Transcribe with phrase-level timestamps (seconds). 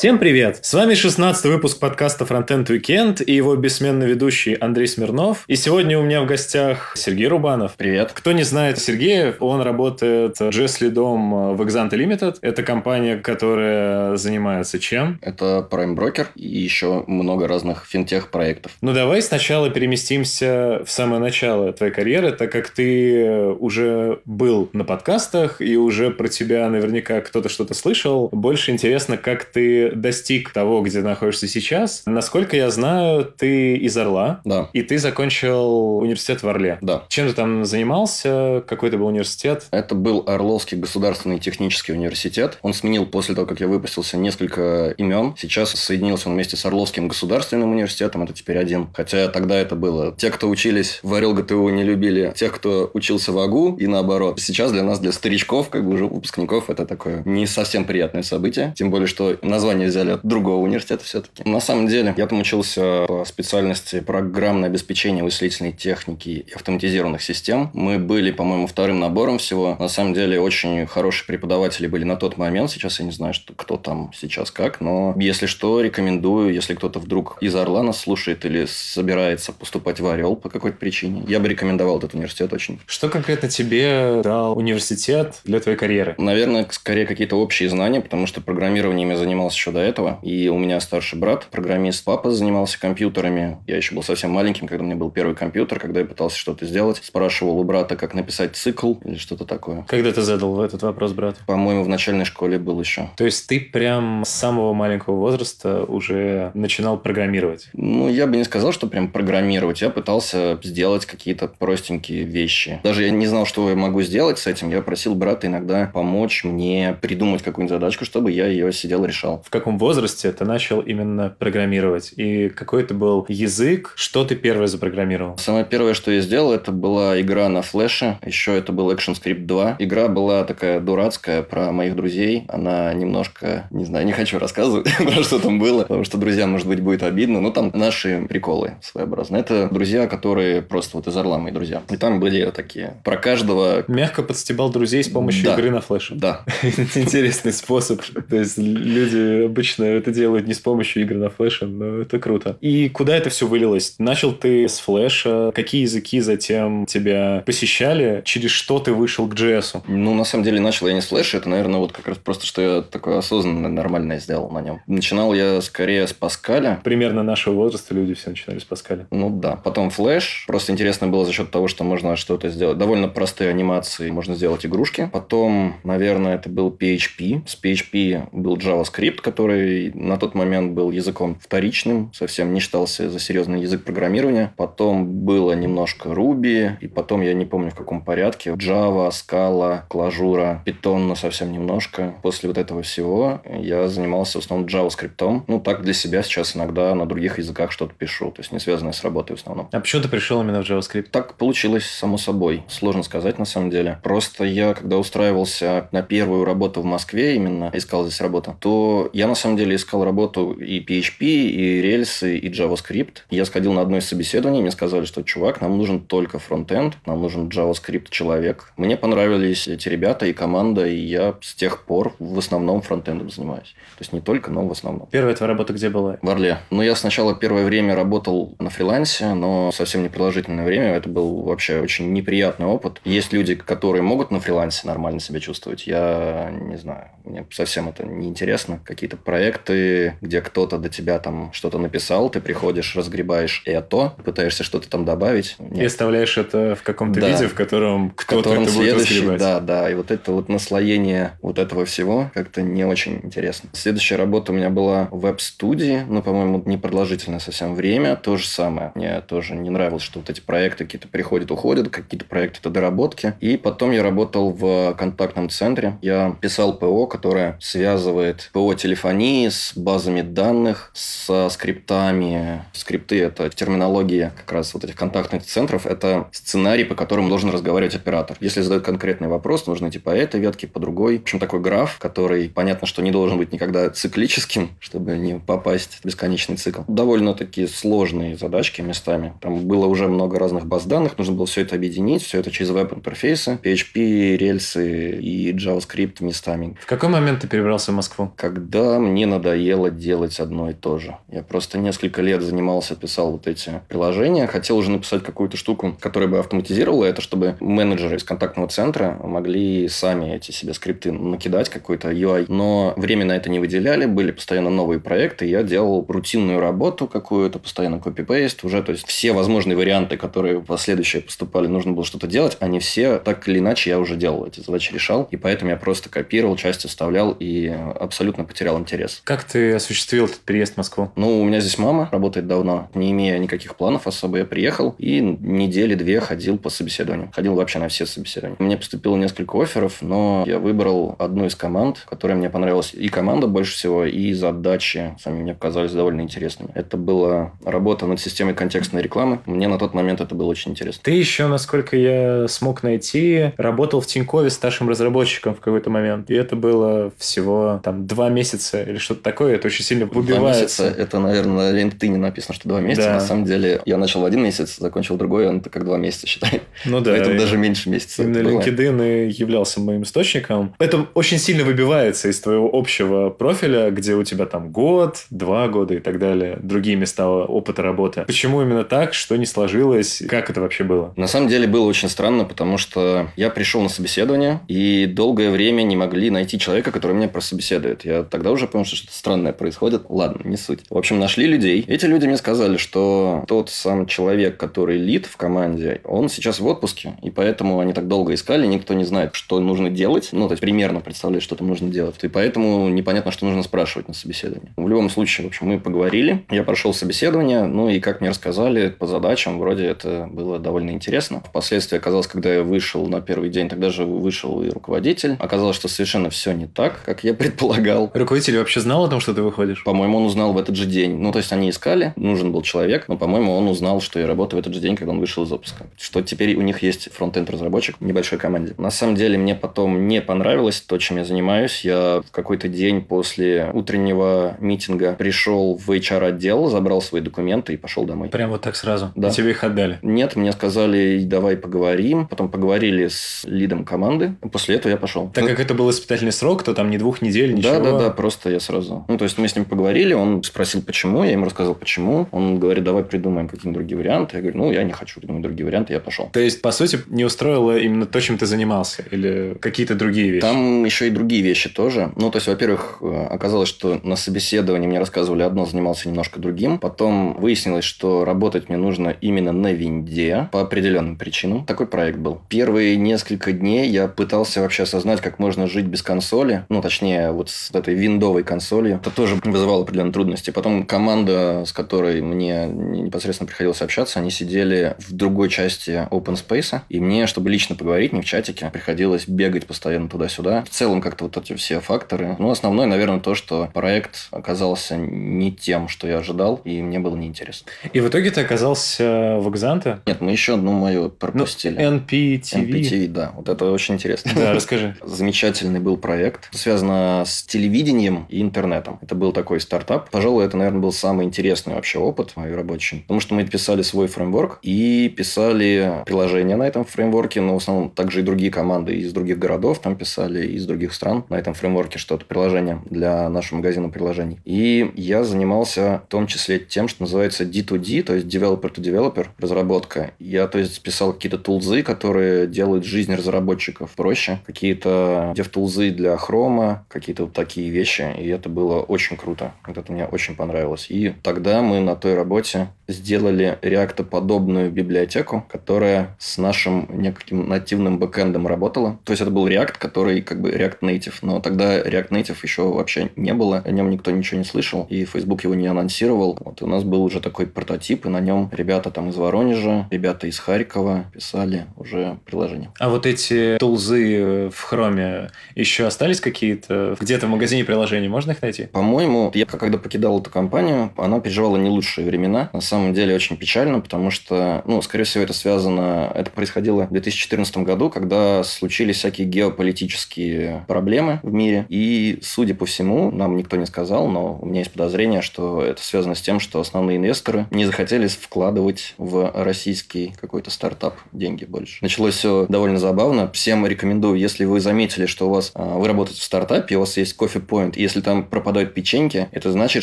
[0.00, 0.60] Всем привет!
[0.62, 5.44] С вами 16 выпуск подкаста Frontend Weekend и его бессменный ведущий Андрей Смирнов.
[5.46, 7.74] И сегодня у меня в гостях Сергей Рубанов.
[7.76, 8.12] Привет.
[8.14, 12.36] Кто не знает Сергея, он работает JS-лидом в Exante Limited.
[12.40, 15.18] Это компания, которая занимается чем?
[15.20, 18.72] Это Prime Broker и еще много разных финтех-проектов.
[18.80, 24.84] Ну, давай сначала переместимся в самое начало твоей карьеры, так как ты уже был на
[24.84, 28.30] подкастах и уже про тебя наверняка кто-то что-то слышал.
[28.32, 32.02] Больше интересно, как ты достиг того, где находишься сейчас.
[32.06, 34.40] Насколько я знаю, ты из Орла.
[34.44, 34.68] Да.
[34.72, 36.78] И ты закончил университет в Орле.
[36.80, 37.04] Да.
[37.08, 38.62] Чем ты там занимался?
[38.66, 39.66] Какой это был университет?
[39.70, 42.58] Это был Орловский государственный технический университет.
[42.62, 45.34] Он сменил после того, как я выпустился, несколько имен.
[45.38, 48.22] Сейчас соединился он вместе с Орловским государственным университетом.
[48.22, 48.88] Это теперь один.
[48.94, 50.14] Хотя тогда это было.
[50.16, 54.40] Те, кто учились в ОРЛ-ГТУ, не любили тех, кто учился в АГУ, и наоборот.
[54.40, 58.74] Сейчас для нас, для старичков, как бы уже выпускников, это такое не совсем приятное событие.
[58.76, 61.48] Тем более, что название название взяли от другого университета все-таки.
[61.48, 67.70] На самом деле, я там учился по специальности программное обеспечение вычислительной техники и автоматизированных систем.
[67.72, 69.76] Мы были, по-моему, вторым набором всего.
[69.78, 72.70] На самом деле, очень хорошие преподаватели были на тот момент.
[72.70, 76.98] Сейчас я не знаю, что, кто там сейчас как, но если что, рекомендую, если кто-то
[76.98, 81.48] вдруг из Орла нас слушает или собирается поступать в Орел по какой-то причине, я бы
[81.48, 82.80] рекомендовал этот университет очень.
[82.86, 86.14] Что конкретно тебе дал университет для твоей карьеры?
[86.18, 90.18] Наверное, скорее какие-то общие знания, потому что программированием я занимался еще до этого.
[90.22, 93.58] И у меня старший брат, программист, папа занимался компьютерами.
[93.66, 96.66] Я еще был совсем маленьким, когда у меня был первый компьютер, когда я пытался что-то
[96.66, 97.00] сделать.
[97.02, 99.84] Спрашивал у брата, как написать цикл или что-то такое.
[99.88, 101.36] Когда ты задал этот вопрос, брат?
[101.46, 103.10] По-моему, в начальной школе был еще.
[103.16, 107.68] То есть ты прям с самого маленького возраста уже начинал программировать?
[107.72, 109.80] Ну, я бы не сказал, что прям программировать.
[109.80, 112.80] Я пытался сделать какие-то простенькие вещи.
[112.82, 114.70] Даже я не знал, что я могу сделать с этим.
[114.70, 119.50] Я просил брата иногда помочь мне придумать какую-нибудь задачку, чтобы я ее сидел решал в
[119.60, 122.12] каком возрасте ты начал именно программировать?
[122.16, 123.92] И какой это был язык?
[123.94, 125.38] Что ты первое запрограммировал?
[125.38, 128.18] Самое первое, что я сделал, это была игра на флеше.
[128.24, 129.76] Еще это был ActionScript 2.
[129.78, 132.44] Игра была такая дурацкая про моих друзей.
[132.48, 136.66] Она немножко, не знаю, не хочу рассказывать про что там было, потому что друзьям, может
[136.66, 137.40] быть, будет обидно.
[137.40, 139.42] Но там наши приколы своеобразные.
[139.42, 141.82] Это друзья, которые просто вот из Орла мои друзья.
[141.90, 143.84] И там были такие про каждого...
[143.88, 145.54] Мягко подстебал друзей с помощью да.
[145.54, 146.14] игры на флеше.
[146.14, 146.44] Да.
[146.62, 148.00] Интересный способ.
[148.28, 152.56] То есть люди обычно это делают не с помощью игр на флеше, но это круто.
[152.60, 153.96] И куда это все вылилось?
[153.98, 159.82] Начал ты с флеша, какие языки затем тебя посещали, через что ты вышел к JS?
[159.88, 162.46] Ну, на самом деле, начал я не с флеша, это, наверное, вот как раз просто,
[162.46, 164.80] что я такое осознанное, нормальное сделал на нем.
[164.86, 166.80] Начинал я скорее с Паскаля.
[166.84, 169.06] Примерно нашего возраста люди все начинали с Паскаля.
[169.10, 169.56] Ну да.
[169.56, 170.44] Потом флеш.
[170.46, 172.78] Просто интересно было за счет того, что можно что-то сделать.
[172.78, 175.10] Довольно простые анимации, можно сделать игрушки.
[175.12, 177.42] Потом, наверное, это был PHP.
[177.46, 183.20] С PHP был JavaScript, который на тот момент был языком вторичным, совсем не считался за
[183.20, 184.52] серьезный язык программирования.
[184.56, 188.50] Потом было немножко Ruby, и потом я не помню в каком порядке.
[188.50, 192.14] Java, Scala, Clojure, Python, но совсем немножко.
[192.22, 195.42] После вот этого всего я занимался в основном JavaScript.
[195.46, 198.92] Ну, так для себя сейчас иногда на других языках что-то пишу, то есть не связанное
[198.92, 199.68] с работой в основном.
[199.70, 201.10] А почему ты пришел именно в JavaScript?
[201.10, 202.64] Так получилось само собой.
[202.68, 204.00] Сложно сказать на самом деле.
[204.02, 209.26] Просто я, когда устраивался на первую работу в Москве, именно искал здесь работу, то я
[209.26, 213.18] на самом деле искал работу и PHP, и рельсы, и JavaScript.
[213.28, 217.20] Я сходил на одно из собеседований, мне сказали, что, чувак, нам нужен только фронтенд, нам
[217.20, 218.72] нужен JavaScript человек.
[218.78, 223.74] Мне понравились эти ребята и команда, и я с тех пор в основном фронтендом занимаюсь.
[223.98, 225.06] То есть не только, но в основном.
[225.10, 226.16] Первая твоя работа где была?
[226.22, 226.60] В Орле.
[226.70, 230.94] Ну, я сначала первое время работал на фрилансе, но совсем не продолжительное время.
[230.94, 233.02] Это был вообще очень неприятный опыт.
[233.04, 235.86] Есть люди, которые могут на фрилансе нормально себя чувствовать.
[235.86, 237.08] Я не знаю.
[237.24, 238.80] Мне совсем это не интересно.
[239.10, 244.88] Какие-то проекты, где кто-то до тебя там что-то написал, ты приходишь, разгребаешь это, пытаешься что-то
[244.88, 245.56] там добавить.
[245.58, 245.82] Нет.
[245.82, 247.28] И оставляешь это в каком-то да.
[247.28, 249.40] виде, в котором кто-то это будет разгребать.
[249.40, 249.90] Да, да.
[249.90, 253.70] И вот это вот наслоение вот этого всего как-то не очень интересно.
[253.72, 258.14] Следующая работа у меня была в веб-студии, ну, по-моему, непродолжительное совсем время.
[258.14, 258.92] То же самое.
[258.94, 263.34] Мне тоже не нравилось, что вот эти проекты какие-то приходят, уходят, какие-то проекты это доработки.
[263.40, 265.98] И потом я работал в контактном центре.
[266.00, 272.64] Я писал ПО, которое связывает ПО телефонии с базами данных, со скриптами.
[272.74, 275.86] Скрипты– это терминология как раз вот этих контактных центров.
[275.86, 278.36] Это сценарий, по которому должен разговаривать оператор.
[278.40, 281.16] Если задают конкретный вопрос, нужно идти по этой ветке, по другой.
[281.16, 286.00] В общем, такой граф, который, понятно, что не должен быть никогда циклическим, чтобы не попасть
[286.02, 286.82] в бесконечный цикл.
[286.86, 289.32] Довольно-таки сложные задачки местами.
[289.40, 292.70] Там было уже много разных баз данных, нужно было все это объединить, все это через
[292.70, 296.76] веб-интерфейсы, PHP, рельсы и JavaScript местами.
[296.82, 298.30] В какой момент ты перебрался в Москву?
[298.36, 301.16] Когда мне надоело делать одно и то же.
[301.28, 304.46] Я просто несколько лет занимался, писал вот эти приложения.
[304.46, 309.88] Хотел уже написать какую-то штуку, которая бы автоматизировала это, чтобы менеджеры из контактного центра могли
[309.88, 312.46] сами эти себе скрипты накидать, какой-то UI.
[312.48, 315.46] Но время на это не выделяли, были постоянно новые проекты.
[315.46, 318.64] Я делал рутинную работу какую-то, постоянно копипейст.
[318.64, 323.18] Уже, то есть, все возможные варианты, которые последующие поступали, нужно было что-то делать, они все
[323.18, 325.28] так или иначе я уже делал, эти задачи решал.
[325.30, 329.20] И поэтому я просто копировал, части вставлял и абсолютно потерял интерес.
[329.24, 331.12] Как ты осуществил этот переезд в Москву?
[331.16, 332.90] Ну, у меня здесь мама работает давно.
[332.94, 337.30] Не имея никаких планов особо, я приехал и недели две ходил по собеседованию.
[337.34, 338.56] Ходил вообще на все собеседования.
[338.58, 342.92] Мне поступило несколько офферов, но я выбрал одну из команд, которая мне понравилась.
[342.94, 346.70] И команда больше всего, и задачи сами мне показались довольно интересными.
[346.74, 349.40] Это была работа над системой контекстной рекламы.
[349.46, 351.00] Мне на тот момент это было очень интересно.
[351.04, 356.30] Ты еще, насколько я смог найти, работал в Тинькове старшим разработчиком в какой-то момент.
[356.30, 359.54] И это было всего там два месяца или что-то такое.
[359.54, 360.82] Это очень сильно выбивается.
[360.82, 363.08] Два месяца, это, наверное, на LinkedIn написано, что два месяца.
[363.08, 363.14] Да.
[363.14, 366.26] На самом деле, я начал в один месяц, закончил другой, он это как два месяца
[366.26, 366.62] считает.
[366.84, 367.12] Ну да.
[367.12, 368.22] Поэтому даже меньше месяца.
[368.22, 370.74] Именно LinkedIn и являлся моим источником.
[370.78, 375.94] Это очень сильно выбивается из твоего общего профиля, где у тебя там год, два года
[375.94, 378.24] и так далее, другие места опыта работы.
[378.26, 381.12] Почему именно так, что не сложилось, как это вообще было?
[381.16, 385.82] На самом деле было очень странно, потому что я пришел на собеседование, и долгое время
[385.82, 388.04] не могли найти человека, который меня прособеседует.
[388.04, 390.04] Я тогда уже понял, что что-то странное происходит.
[390.08, 390.80] Ладно, не суть.
[390.88, 391.84] В общем, нашли людей.
[391.86, 396.66] Эти люди мне сказали, что тот сам человек, который лид в команде, он сейчас в
[396.66, 400.30] отпуске, и поэтому они так долго искали, никто не знает, что нужно делать.
[400.32, 402.16] Ну, то есть, примерно представляет, что там нужно делать.
[402.22, 404.72] И поэтому непонятно, что нужно спрашивать на собеседовании.
[404.76, 406.44] В любом случае, в общем, мы поговорили.
[406.50, 411.42] Я прошел собеседование, ну и, как мне рассказали, по задачам вроде это было довольно интересно.
[411.44, 415.36] Впоследствии оказалось, когда я вышел на первый день, тогда же вышел и руководитель.
[415.38, 418.10] Оказалось, что совершенно все не так, как я предполагал.
[418.14, 419.84] Руководитель вообще знал о том, что ты выходишь?
[419.84, 421.18] По-моему, он узнал в этот же день.
[421.18, 424.58] Ну, то есть, они искали, нужен был человек, но, по-моему, он узнал, что я работаю
[424.58, 425.86] в этот же день, когда он вышел из отпуска.
[425.98, 428.74] Что теперь у них есть фронт-энд разработчик в небольшой команде.
[428.78, 431.84] На самом деле, мне потом не понравилось то, чем я занимаюсь.
[431.84, 438.04] Я в какой-то день после утреннего митинга пришел в HR-отдел, забрал свои документы и пошел
[438.04, 438.28] домой.
[438.28, 439.12] Прям вот так сразу?
[439.14, 439.28] Да.
[439.28, 439.98] И тебе их отдали?
[440.02, 442.26] Нет, мне сказали, давай поговорим.
[442.26, 444.34] Потом поговорили с лидом команды.
[444.52, 445.30] После этого я пошел.
[445.34, 447.72] Так как это был испытательный срок, то там не двух недель, ничего?
[447.72, 449.04] Да, да, да, просто я сразу.
[449.08, 452.28] Ну, то есть, мы с ним поговорили, он спросил, почему, я ему рассказал, почему.
[452.30, 454.36] Он говорит, давай придумаем какие-нибудь другие варианты.
[454.36, 456.28] Я говорю, ну, я не хочу придумать другие варианты, я пошел.
[456.32, 459.04] То есть, по сути, не устроило именно то, чем ты занимался?
[459.10, 460.40] Или какие-то другие вещи?
[460.40, 462.12] Там еще и другие вещи тоже.
[462.16, 466.78] Ну, то есть, во-первых, э, оказалось, что на собеседовании мне рассказывали одно, занимался немножко другим.
[466.78, 471.64] Потом выяснилось, что работать мне нужно именно на винде по определенным причинам.
[471.64, 472.40] Такой проект был.
[472.48, 476.64] Первые несколько дней я пытался вообще осознать, как можно жить без консоли.
[476.68, 478.96] Ну, точнее, вот с этой виндовой консолью.
[478.96, 480.50] Это тоже вызывало определенные трудности.
[480.50, 486.80] Потом команда, с которой мне непосредственно приходилось общаться, они сидели в другой части open space.
[486.90, 490.64] И мне, чтобы лично поговорить, не в чатике, приходилось бегать постоянно туда-сюда.
[490.64, 492.36] В целом, как-то вот эти все факторы.
[492.38, 497.16] Ну, основное, наверное, то, что проект оказался не тем, что я ожидал, и мне было
[497.16, 497.70] неинтересно.
[497.92, 500.00] И в итоге ты оказался в Экзанте?
[500.06, 501.82] Нет, мы еще одну мою пропустили.
[501.82, 502.68] Ну, NPTV.
[502.68, 503.32] NPTV, да.
[503.34, 504.32] Вот это очень интересно.
[504.34, 504.96] Да, расскажи.
[505.04, 508.98] Замечательный был проект, связано с телевидением и интернетом.
[509.02, 510.10] Это был такой стартап.
[510.10, 513.00] Пожалуй, это, наверное, был самый интересный вообще опыт мой рабочий.
[513.02, 517.90] Потому что мы писали свой фреймворк и писали приложения на этом фреймворке, но в основном
[517.90, 521.98] также и другие команды из других городов там писали, из других стран на этом фреймворке
[521.98, 524.40] что-то, приложение для нашего магазина приложений.
[524.44, 529.26] И я занимался в том числе тем, что называется D2D, то есть developer to developer
[529.38, 530.12] разработка.
[530.18, 536.86] Я, то есть, писал какие-то тулзы, которые делают жизнь разработчиков проще, какие-то дев-тулзы для хрома,
[536.88, 539.52] какие-то вот такие вещи, и это было очень круто.
[539.66, 540.86] Вот это мне очень понравилось.
[540.88, 548.46] И тогда мы на той работе сделали реактоподобную библиотеку, которая с нашим неким нативным бэкэндом
[548.46, 548.98] работала.
[549.04, 552.62] То есть это был React, который как бы React Native, но тогда React Native еще
[552.62, 556.36] вообще не было, о нем никто ничего не слышал, и Facebook его не анонсировал.
[556.40, 560.26] Вот у нас был уже такой прототип, и на нем ребята там из Воронежа, ребята
[560.26, 562.72] из Харькова писали уже приложение.
[562.78, 566.96] А вот эти тулзы в Хроме еще остались какие-то?
[567.00, 568.66] Где-то в магазине приложений можно их найти?
[568.66, 572.50] По-моему, я когда покидал эту компанию, она переживала не лучшие времена.
[572.52, 576.10] На самом деле очень печально, потому что, ну, скорее всего, это связано...
[576.14, 581.66] Это происходило в 2014 году, когда случились всякие геополитические проблемы в мире.
[581.68, 585.82] И, судя по всему, нам никто не сказал, но у меня есть подозрение, что это
[585.82, 591.78] связано с тем, что основные инвесторы не захотели вкладывать в российский какой-то стартап деньги больше.
[591.80, 593.30] Началось все довольно забавно.
[593.32, 596.96] Всем рекомендую, если вы заметили, что у вас а, вы работаете в стартапе, у вас
[596.96, 599.82] есть кофе-поинт если там пропадают печеньки, это значит,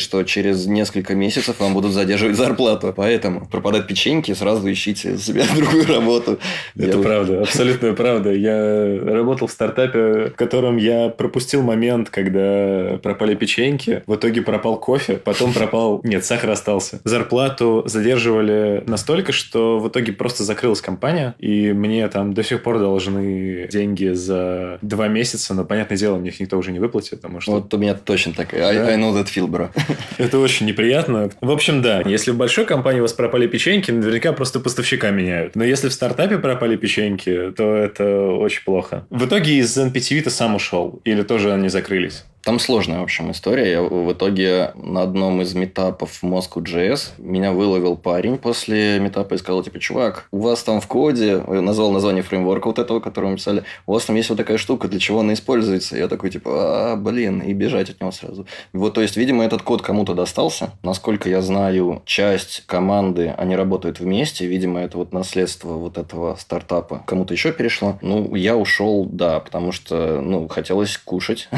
[0.00, 2.87] что через несколько месяцев вам будут задерживать зарплату.
[2.92, 6.38] Поэтому пропадают печеньки, сразу ищите себе другую работу.
[6.76, 7.02] Это я...
[7.02, 8.32] правда, абсолютная правда.
[8.32, 14.78] Я работал в стартапе, в котором я пропустил момент, когда пропали печеньки, в итоге пропал
[14.78, 16.00] кофе, потом пропал...
[16.04, 17.00] Нет, сахар остался.
[17.04, 22.78] Зарплату задерживали настолько, что в итоге просто закрылась компания, и мне там до сих пор
[22.78, 27.40] должны деньги за два месяца, но, понятное дело, мне их никто уже не выплатит, потому
[27.40, 27.52] что...
[27.52, 28.54] Вот у меня точно так.
[28.54, 28.88] I, да?
[28.88, 29.70] I know that feel, bro.
[30.18, 31.30] Это очень неприятно.
[31.40, 35.56] В общем, да, если в большой компании у вас пропали печеньки, наверняка просто поставщика меняют.
[35.56, 39.06] Но если в стартапе пропали печеньки, то это очень плохо.
[39.10, 41.00] В итоге из NPTV ты сам ушел?
[41.04, 42.24] Или тоже они закрылись?
[42.42, 43.70] Там сложная, в общем, история.
[43.70, 49.34] Я в итоге на одном из метапов в Moscow JS меня выловил парень после метапа
[49.34, 53.30] и сказал, типа, чувак, у вас там в коде, назвал название фреймворка вот этого, который
[53.30, 55.96] мы писали, у вас там есть вот такая штука, для чего она используется?
[55.96, 58.46] Я такой, типа, а, блин, и бежать от него сразу.
[58.72, 60.70] Вот, то есть, видимо, этот код кому-то достался.
[60.82, 64.46] Насколько я знаю, часть команды, они работают вместе.
[64.46, 67.98] Видимо, это вот наследство вот этого стартапа кому-то еще перешло.
[68.00, 71.48] Ну, я ушел, да, потому что, ну, хотелось кушать.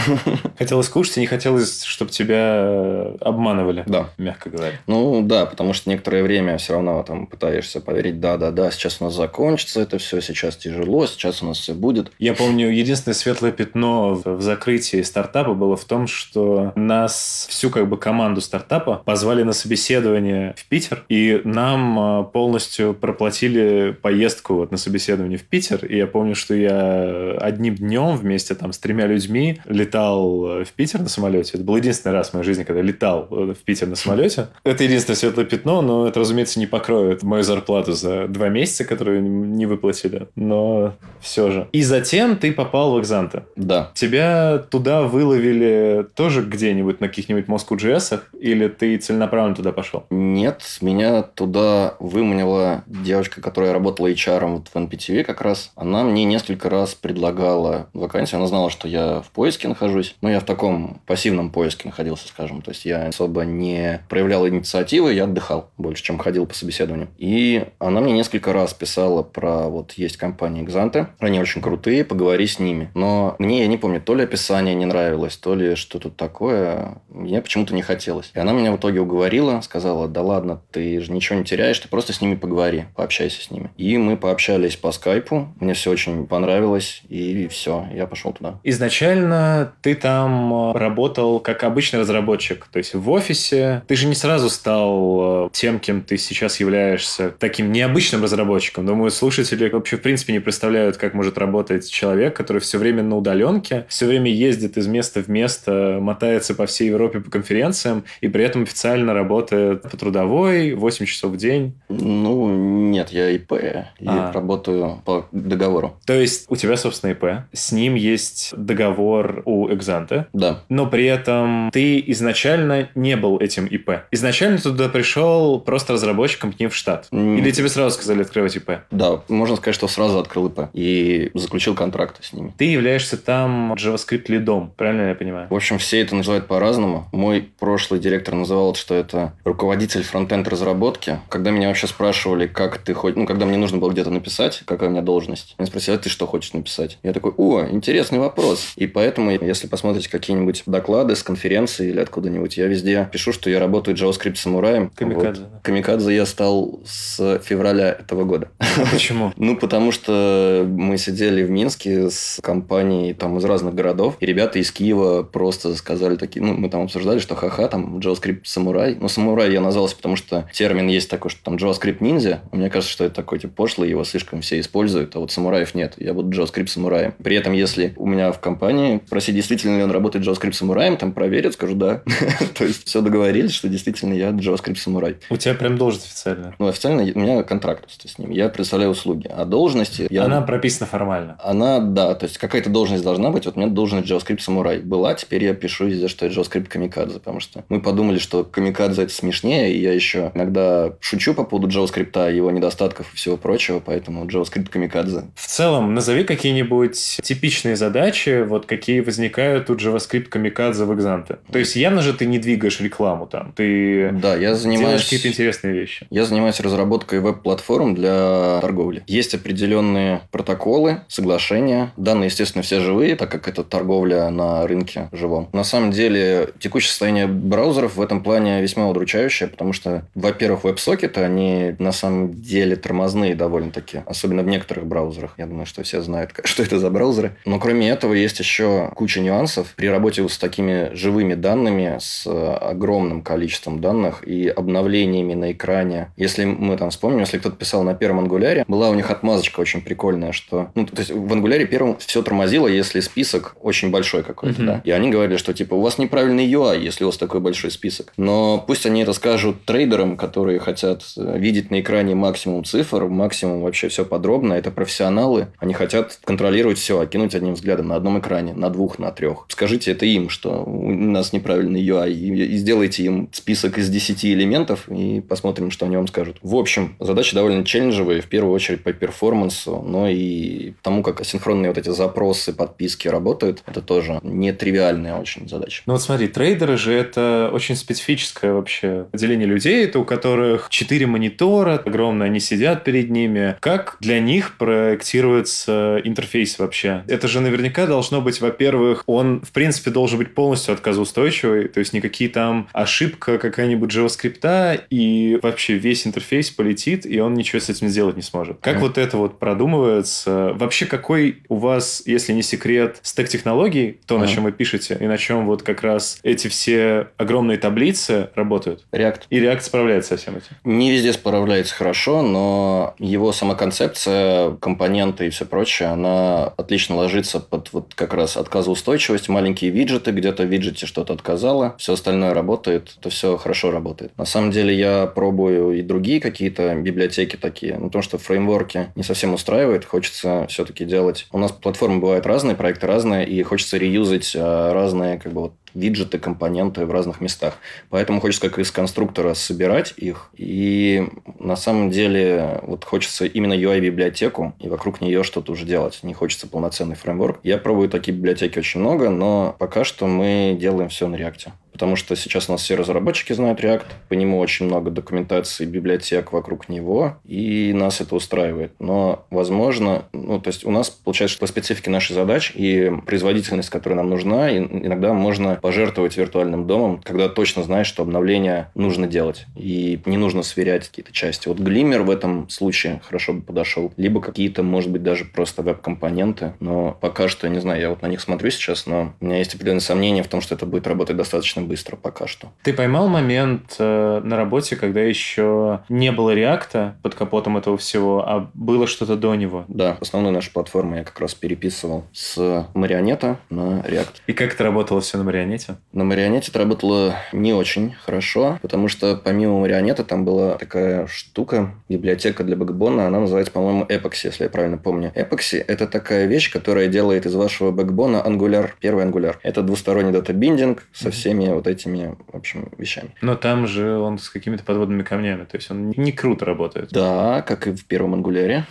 [0.70, 4.10] Хотелось кушать, и не хотелось, чтобы тебя э, обманывали, да.
[4.18, 4.74] мягко говоря.
[4.86, 9.14] Ну да, потому что некоторое время все равно там пытаешься поверить, да-да-да, сейчас у нас
[9.16, 12.12] закончится это все, сейчас тяжело, сейчас у нас все будет.
[12.20, 17.88] Я помню, единственное светлое пятно в закрытии стартапа было в том, что нас, всю как
[17.88, 24.70] бы команду стартапа, позвали на собеседование в Питер, и нам э, полностью проплатили поездку вот
[24.70, 29.08] на собеседование в Питер, и я помню, что я одним днем вместе там с тремя
[29.08, 31.52] людьми летал в Питер на самолете.
[31.54, 34.48] Это был единственный раз в моей жизни, когда летал э, в Питер на самолете.
[34.64, 39.22] Это единственное светлое пятно, но это, разумеется, не покроет мою зарплату за два месяца, которую
[39.22, 40.28] не выплатили.
[40.36, 41.68] Но все же.
[41.72, 43.44] И затем ты попал в Экзанте.
[43.56, 43.90] Да.
[43.94, 48.20] Тебя туда выловили тоже где-нибудь на каких-нибудь Moscow GS?
[48.38, 50.06] Или ты целенаправленно туда пошел?
[50.10, 55.72] Нет, меня туда выманила девочка, которая работала HR в NPTV как раз.
[55.76, 58.38] Она мне несколько раз предлагала вакансию.
[58.38, 60.16] Она знала, что я в поиске нахожусь.
[60.20, 62.60] Но я в таком пассивном поиске находился, скажем.
[62.62, 67.08] То есть, я особо не проявлял инициативы, я отдыхал больше, чем ходил по собеседованию.
[67.18, 72.46] И она мне несколько раз писала про вот есть компания Экзанты, они очень крутые, поговори
[72.46, 72.90] с ними.
[72.94, 77.00] Но мне, я не помню, то ли описание не нравилось, то ли что тут такое,
[77.08, 78.32] мне почему-то не хотелось.
[78.34, 81.88] И она меня в итоге уговорила, сказала, да ладно, ты же ничего не теряешь, ты
[81.88, 83.70] просто с ними поговори, пообщайся с ними.
[83.76, 88.58] И мы пообщались по скайпу, мне все очень понравилось, и все, я пошел туда.
[88.64, 93.82] Изначально ты там там работал как обычный разработчик, то есть в офисе.
[93.86, 98.86] Ты же не сразу стал э, тем, кем ты сейчас являешься, таким необычным разработчиком.
[98.86, 103.16] Думаю, слушатели вообще в принципе не представляют, как может работать человек, который все время на
[103.16, 108.28] удаленке, все время ездит из места в место, мотается по всей Европе по конференциям и
[108.28, 111.74] при этом официально работает по трудовой, 8 часов в день.
[111.88, 114.32] Ну, нет, я ИП и а.
[114.32, 115.96] работаю по договору.
[116.06, 117.44] То есть у тебя, собственно, ИП.
[117.52, 120.62] С ним есть договор у Экзанта, да.
[120.68, 123.90] Но при этом ты изначально не был этим ИП.
[124.10, 127.08] Изначально ты туда пришел просто разработчиком к ним в штат.
[127.10, 127.38] Mm.
[127.38, 128.70] Или тебе сразу сказали открывать ИП?
[128.90, 132.54] Да, можно сказать, что сразу открыл ИП и заключил контракт с ними.
[132.56, 135.46] Ты являешься там JavaScript лидом, правильно я понимаю?
[135.50, 137.08] В общем, все это называют по-разному.
[137.12, 141.18] Мой прошлый директор называл, что это руководитель фронтенд разработки.
[141.28, 144.88] Когда меня вообще спрашивали, как ты хоть, ну, когда мне нужно было где-то написать, какая
[144.88, 146.98] у меня должность, меня спросили, а ты что хочешь написать?
[147.02, 148.72] Я такой, о, интересный вопрос.
[148.76, 153.58] И поэтому, если посмотрите какие-нибудь доклады с конференции или откуда-нибудь, я везде пишу, что я
[153.58, 154.90] работаю JavaScript самураем.
[154.94, 155.42] Камикадзе.
[155.42, 155.62] Вот.
[155.62, 158.48] Камикадзе я стал с февраля этого года.
[158.58, 159.32] А почему?
[159.36, 164.58] ну, потому что мы сидели в Минске с компанией там из разных городов, и ребята
[164.58, 168.96] из Киева просто сказали такие, ну, мы там обсуждали, что ха-ха, там JavaScript самурай.
[169.00, 172.42] Ну, самурай я назвался, потому что термин есть такой, что там JavaScript ниндзя.
[172.52, 175.94] Мне кажется, что это такой типа пошлый, его слишком все используют, а вот самураев нет.
[175.96, 177.14] Я буду JavaScript самураем.
[177.22, 181.12] При этом, если у меня в компании спросить, действительно ли он работает JavaScript самураем, там
[181.12, 182.02] проверят, скажу да.
[182.58, 185.16] То есть, все договорились, что действительно я JavaScript самурай.
[185.30, 186.54] У тебя прям должность официальная?
[186.58, 188.30] Ну, официально у меня контракт с ним.
[188.30, 189.28] Я предоставляю услуги.
[189.28, 190.06] А должности...
[190.10, 190.24] Я...
[190.24, 191.36] Она прописана формально?
[191.42, 192.14] Она, да.
[192.14, 193.46] То есть, какая-то должность должна быть.
[193.46, 195.14] Вот у меня должность JavaScript самурай была.
[195.14, 197.18] Теперь я пишу везде, что я JavaScript камикадзе.
[197.18, 199.72] Потому что мы подумали, что камикадзе это смешнее.
[199.72, 202.34] И я еще иногда шучу по поводу JavaScript.
[202.34, 205.24] Его недостатков и всего прочего, поэтому JavaScript камикадзе.
[205.34, 211.38] В целом, назови какие-нибудь типичные задачи, вот какие возникают у JavaScript камикадзе в Exante.
[211.50, 215.04] То есть, явно же ты не двигаешь рекламу там, ты да, я занимаюсь...
[215.04, 216.06] какие-то интересные вещи.
[216.10, 219.02] Я занимаюсь разработкой веб-платформ для торговли.
[219.06, 221.92] Есть определенные протоколы, соглашения.
[221.96, 225.48] Данные, естественно, все живые, так как это торговля на рынке живом.
[225.52, 231.20] На самом деле, текущее состояние браузеров в этом плане весьма удручающее, потому что, во-первых, веб-сокеты,
[231.20, 235.34] они на самом деле тормозные довольно-таки, особенно в некоторых браузерах.
[235.38, 237.36] Я думаю, что все знают, что это за браузеры.
[237.44, 239.74] Но кроме этого, есть еще куча нюансов.
[239.80, 246.12] При работе с такими живыми данными, с огромным количеством данных и обновлениями на экране.
[246.18, 249.80] Если мы там вспомним, если кто-то писал на первом ангуляре, была у них отмазочка очень
[249.80, 250.70] прикольная, что...
[250.74, 254.66] Ну, то есть, в ангуляре первом все тормозило, если список очень большой какой-то, mm-hmm.
[254.66, 254.82] да.
[254.84, 258.12] И они говорили, что, типа, у вас неправильный UI, если у вас такой большой список.
[258.18, 263.62] Но пусть они это скажут трейдерам, которые хотят э, видеть на экране максимум цифр, максимум
[263.62, 264.52] вообще все подробно.
[264.52, 265.46] Это профессионалы.
[265.58, 269.46] Они хотят контролировать все, окинуть одним взглядом на одном экране, на двух, на трех.
[269.70, 274.88] Скажите это им, что у нас неправильный UI, и сделайте им список из 10 элементов,
[274.88, 276.38] и посмотрим, что они вам скажут.
[276.42, 281.68] В общем, задача довольно челленджевая, в первую очередь по перформансу, но и тому, как асинхронные
[281.68, 285.84] вот эти запросы, подписки работают, это тоже нетривиальная очень задача.
[285.86, 291.06] Ну вот смотри, трейдеры же это очень специфическое вообще отделение людей, это у которых четыре
[291.06, 293.54] монитора, огромные, они сидят перед ними.
[293.60, 297.04] Как для них проектируется интерфейс вообще?
[297.06, 301.92] Это же наверняка должно быть, во-первых, он, в принципе, должен быть полностью отказоустойчивый, то есть
[301.92, 307.88] никакие там ошибка какая-нибудь JavaScript и вообще весь интерфейс полетит, и он ничего с этим
[307.88, 308.56] сделать не сможет.
[308.62, 308.80] Как mm.
[308.80, 310.54] вот это вот продумывается?
[310.54, 314.20] Вообще, какой у вас, если не секрет, стек технологий, то, mm.
[314.20, 318.86] на чем вы пишете, и на чем вот как раз эти все огромные таблицы работают?
[318.92, 319.24] React.
[319.28, 320.56] И React справляется со всем этим?
[320.64, 327.40] Не везде справляется хорошо, но его сама концепция, компоненты и все прочее, она отлично ложится
[327.40, 332.96] под вот как раз отказоустойчивость, маленькие виджеты, где-то в виджете что-то отказало, все остальное работает,
[333.00, 334.16] то все хорошо работает.
[334.16, 339.02] На самом деле я пробую и другие какие-то библиотеки такие, ну, потому что фреймворки не
[339.02, 341.26] совсем устраивает, хочется все-таки делать.
[341.32, 345.52] У нас платформы бывают разные, проекты разные, и хочется реюзать а, разные как бы вот
[345.74, 347.58] виджеты, компоненты в разных местах.
[347.88, 350.30] Поэтому хочется как из конструктора собирать их.
[350.36, 351.06] И
[351.38, 356.00] на самом деле вот хочется именно UI-библиотеку и вокруг нее что-то уже делать.
[356.02, 357.40] Не хочется полноценный фреймворк.
[357.42, 361.96] Я пробую такие библиотеки очень много, но пока что мы делаем все на React потому
[361.96, 366.68] что сейчас у нас все разработчики знают React, по нему очень много документации, библиотек вокруг
[366.68, 368.74] него, и нас это устраивает.
[368.78, 373.70] Но, возможно, ну, то есть у нас получается, что по специфике нашей задач и производительность,
[373.70, 379.46] которая нам нужна, иногда можно пожертвовать виртуальным домом, когда точно знаешь, что обновление нужно делать,
[379.56, 381.48] и не нужно сверять какие-то части.
[381.48, 386.52] Вот Glimmer в этом случае хорошо бы подошел, либо какие-то, может быть, даже просто веб-компоненты,
[386.60, 389.54] но пока что, не знаю, я вот на них смотрю сейчас, но у меня есть
[389.54, 392.48] определенные сомнения в том, что это будет работать достаточно быстро пока что.
[392.64, 398.28] Ты поймал момент э, на работе, когда еще не было реакта под капотом этого всего,
[398.28, 399.64] а было что-то до него?
[399.68, 404.22] Да, основную нашу платформу я как раз переписывал с марионета на React.
[404.26, 405.76] И как это работало все на марионете?
[405.92, 411.74] На марионете это работало не очень хорошо, потому что помимо марионета там была такая штука,
[411.88, 415.12] библиотека для бэкбона, она называется, по-моему, Epoxy, если я правильно помню.
[415.14, 419.36] Epoxy– это такая вещь, которая делает из вашего бэкбона Angular, первый Angular.
[419.44, 423.10] Это двусторонний дата-биндинг со всеми вот этими, в общем, вещами.
[423.20, 426.90] Но там же он с какими-то подводными камнями, то есть он не круто работает.
[426.90, 428.66] Да, как и в первом ангуляре.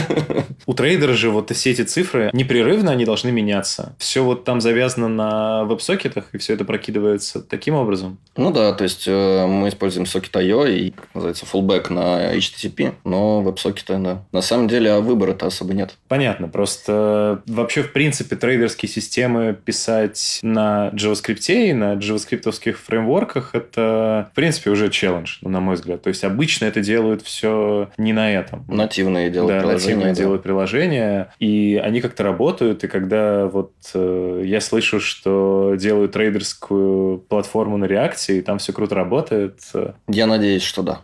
[0.66, 3.94] У трейдера же вот все эти цифры непрерывно они должны меняться.
[3.98, 8.18] Все вот там завязано на веб-сокетах, и все это прокидывается таким образом.
[8.36, 13.42] Ну да, то есть э, мы используем Socket.io и, как называется, fullback на HTTP, но
[13.42, 14.22] веб-сокеты, да.
[14.32, 15.96] На самом деле, а выбора-то особо нет.
[16.08, 23.54] Понятно, просто вообще, в принципе, трейдерские системы писать на JavaScript и на JavaScript скриптовских фреймворках
[23.54, 26.02] это, в принципе, уже челлендж, на мой взгляд.
[26.02, 28.64] То есть обычно это делают все не на этом.
[28.68, 29.94] Нативные делают да, приложения.
[29.94, 30.20] Нативные да.
[30.20, 37.18] делают приложения, и они как-то работают, и когда вот э, я слышу, что делают трейдерскую
[37.18, 39.60] платформу на реакции, и там все круто работает.
[39.74, 41.02] Э, я надеюсь, что да.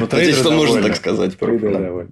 [0.00, 1.36] Ну, надеюсь, что можно так сказать.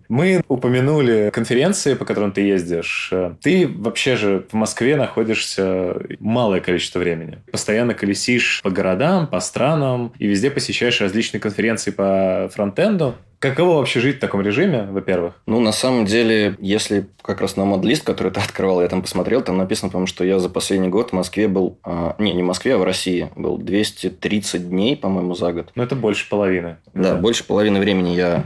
[0.09, 3.13] Мы упомянули конференции, по которым ты ездишь.
[3.43, 7.39] Ты вообще же в Москве находишься малое количество времени.
[7.51, 13.17] Постоянно колесишь по городам, по странам и везде посещаешь различные конференции по фронтенду.
[13.39, 15.35] Каково вообще жить в таком режиме, во-первых?
[15.47, 19.43] Ну, на самом деле, если как раз на мод-лист, который ты открывал, я там посмотрел,
[19.43, 21.79] там написано, по-моему, что я за последний год в Москве был...
[21.85, 25.71] А, не, не в Москве, а в России был 230 дней, по-моему, за год.
[25.75, 26.79] Ну, это больше половины.
[26.95, 27.17] Да, да.
[27.17, 28.45] больше половины времени я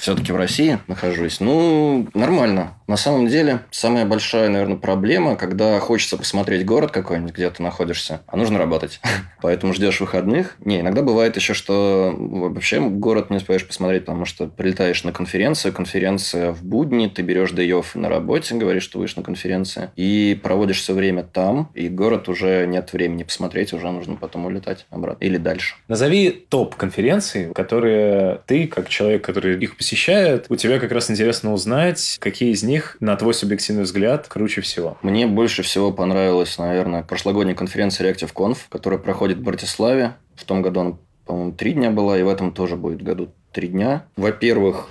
[0.00, 1.40] все-таки в России нахожусь.
[1.40, 2.74] Ну, нормально.
[2.86, 8.22] На самом деле, самая большая, наверное, проблема, когда хочется посмотреть город какой-нибудь, где ты находишься,
[8.26, 9.00] а нужно работать.
[9.42, 10.56] Поэтому ждешь выходных.
[10.64, 15.72] Не, иногда бывает еще, что вообще город не успеешь посмотреть, потому что прилетаешь на конференцию,
[15.72, 20.78] конференция в будни, ты берешь off на работе, говоришь, что будешь на конференции, и проводишь
[20.78, 25.36] все время там, и город уже нет времени посмотреть, уже нужно потом улетать обратно или
[25.36, 25.74] дальше.
[25.88, 31.52] Назови топ конференций, которые ты, как человек, который их посещает, у тебя как раз интересно
[31.52, 34.96] узнать, какие из них на твой субъективный взгляд, круче всего?
[35.02, 40.14] Мне больше всего понравилась, наверное, прошлогодняя конференция ReactiveConf, которая проходит в Братиславе.
[40.36, 40.92] В том году она,
[41.26, 44.04] по-моему, три дня была, и в этом тоже будет году три дня.
[44.16, 44.90] Во-первых,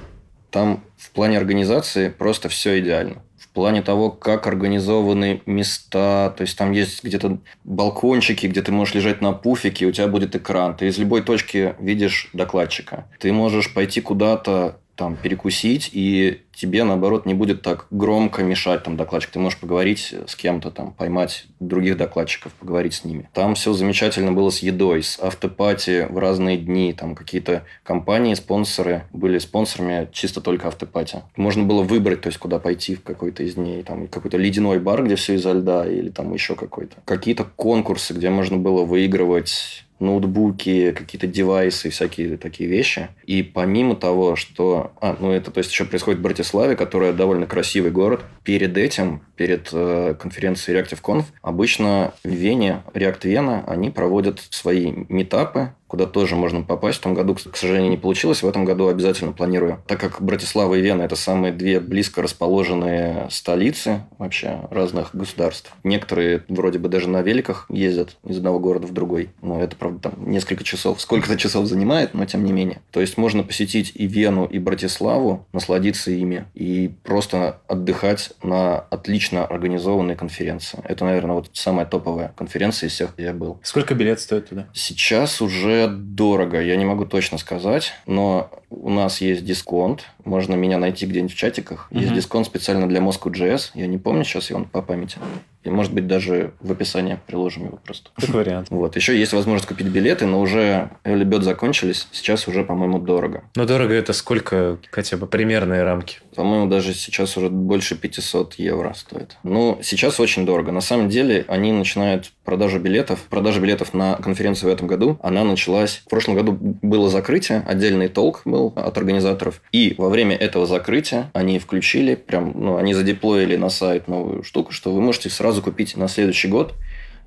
[0.49, 6.34] там в плане организации просто все идеально в плане того, как организованы места.
[6.38, 10.36] То есть там есть где-то балкончики, где ты можешь лежать на пуфике, у тебя будет
[10.36, 10.76] экран.
[10.76, 13.06] Ты из любой точки видишь докладчика.
[13.19, 18.95] Ты можешь пойти куда-то там перекусить, и тебе, наоборот, не будет так громко мешать там
[18.95, 19.32] докладчик.
[19.32, 23.29] Ты можешь поговорить с кем-то, там, поймать других докладчиков, поговорить с ними.
[23.34, 26.93] Там все замечательно было с едой, с автопати в разные дни.
[26.93, 31.23] Там какие-то компании, спонсоры были спонсорами чисто только автопати.
[31.36, 33.82] Можно было выбрать, то есть, куда пойти в какой-то из дней.
[33.84, 36.97] Там какой-то ледяной бар, где все изо льда, или там еще какой-то.
[37.06, 43.10] Какие-то конкурсы, где можно было выигрывать ноутбуки, какие-то девайсы, всякие такие вещи.
[43.25, 44.91] И помимо того, что...
[45.01, 48.21] А, ну это то есть еще происходит в Братиславе, которая довольно красивый город.
[48.43, 55.73] Перед этим, перед э, конференцией ReactiveConf, обычно в Вене, React Вена, они проводят свои метапы,
[55.93, 56.97] куда тоже можно попасть.
[56.97, 58.41] В том году, к сожалению, не получилось.
[58.41, 59.84] В этом году обязательно планирую.
[59.86, 65.71] Так как Братислава и Вена– это самые две близко расположенные столицы вообще разных государств.
[65.84, 69.29] Некоторые вроде бы даже на великах ездят из одного города в другой.
[69.43, 72.82] Но это, правда, там несколько часов, сколько-то часов занимает, но тем не менее.
[72.89, 79.45] То есть, можно посетить и Вену, и Братиславу, насладиться ими и просто отдыхать на отлично
[79.45, 80.79] организованной конференции.
[80.86, 83.60] Это, наверное, вот самая топовая конференция из всех, где я был.
[83.62, 84.65] Сколько билет стоит туда?
[84.73, 90.05] Сейчас уже дорого, я не могу точно сказать, но у нас есть дисконт.
[90.25, 91.87] Можно меня найти где-нибудь в чатиках.
[91.91, 92.15] Есть угу.
[92.15, 93.71] дисконт специально для Moscow.js.
[93.73, 95.17] Я не помню сейчас его по памяти.
[95.63, 98.10] И, может быть, даже в описании приложим его просто.
[98.15, 98.67] Как вариант.
[98.73, 98.95] Вот.
[98.95, 102.08] Еще есть возможность купить билеты, но уже bird закончились.
[102.12, 103.43] Сейчас уже, по-моему, дорого.
[103.56, 106.19] Но дорого это сколько хотя бы примерные рамки?
[106.36, 109.38] По-моему, даже сейчас уже больше 500 евро стоит.
[109.43, 110.71] Ну, сейчас очень дорого.
[110.71, 113.21] На самом деле, они начинают продажу билетов.
[113.30, 116.02] Продажа билетов на конференцию в этом году, она началась...
[116.06, 119.62] В прошлом году было закрытие, отдельный толк был от организаторов.
[119.71, 124.71] И во время этого закрытия они включили, прям, ну, они задеплоили на сайт новую штуку,
[124.71, 126.73] что вы можете сразу купить на следующий год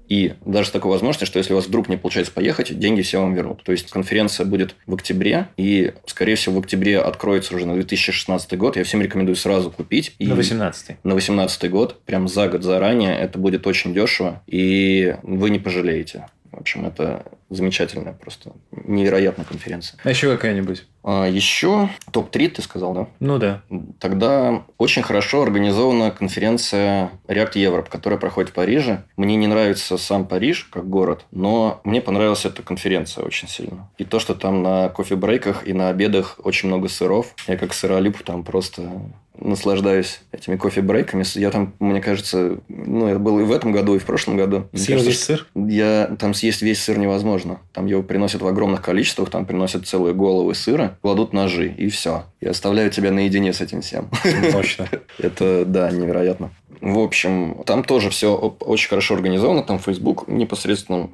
[0.08, 3.20] и даже с такой возможностью, что если у вас вдруг не получается поехать, деньги все
[3.20, 3.62] вам вернут.
[3.64, 8.56] То есть конференция будет в октябре, и, скорее всего, в октябре откроется уже на 2016
[8.56, 8.76] год.
[8.76, 10.14] Я всем рекомендую сразу купить.
[10.18, 13.18] И на 18 На 18 год, прям за год заранее.
[13.18, 16.26] Это будет очень дешево, и вы не пожалеете.
[16.66, 20.00] В общем, это замечательная, просто невероятная конференция.
[20.02, 20.84] А еще какая-нибудь?
[21.04, 23.06] А еще топ-3 ты сказал, да?
[23.20, 23.62] Ну да.
[24.00, 29.04] Тогда очень хорошо организована конференция React Europe, которая проходит в Париже.
[29.16, 33.88] Мне не нравится сам Париж как город, но мне понравилась эта конференция очень сильно.
[33.96, 37.32] И то, что там на кофе-брейках и на обедах очень много сыров.
[37.46, 38.90] Я как сыролюб там просто
[39.40, 41.24] наслаждаюсь этими кофе-брейками.
[41.38, 44.68] Я там, мне кажется, ну, это было и в этом году, и в прошлом году.
[44.74, 45.46] Съел весь сыр?
[45.54, 47.60] Я там съесть весь сыр невозможно.
[47.72, 52.24] Там его приносят в огромных количествах, там приносят целые головы сыра, кладут ножи, и все.
[52.40, 54.10] И оставляют тебя наедине с этим всем.
[54.52, 54.88] Точно.
[55.18, 56.50] Это, да, невероятно.
[56.80, 59.62] В общем, там тоже все очень хорошо организовано.
[59.62, 61.08] Там Facebook непосредственно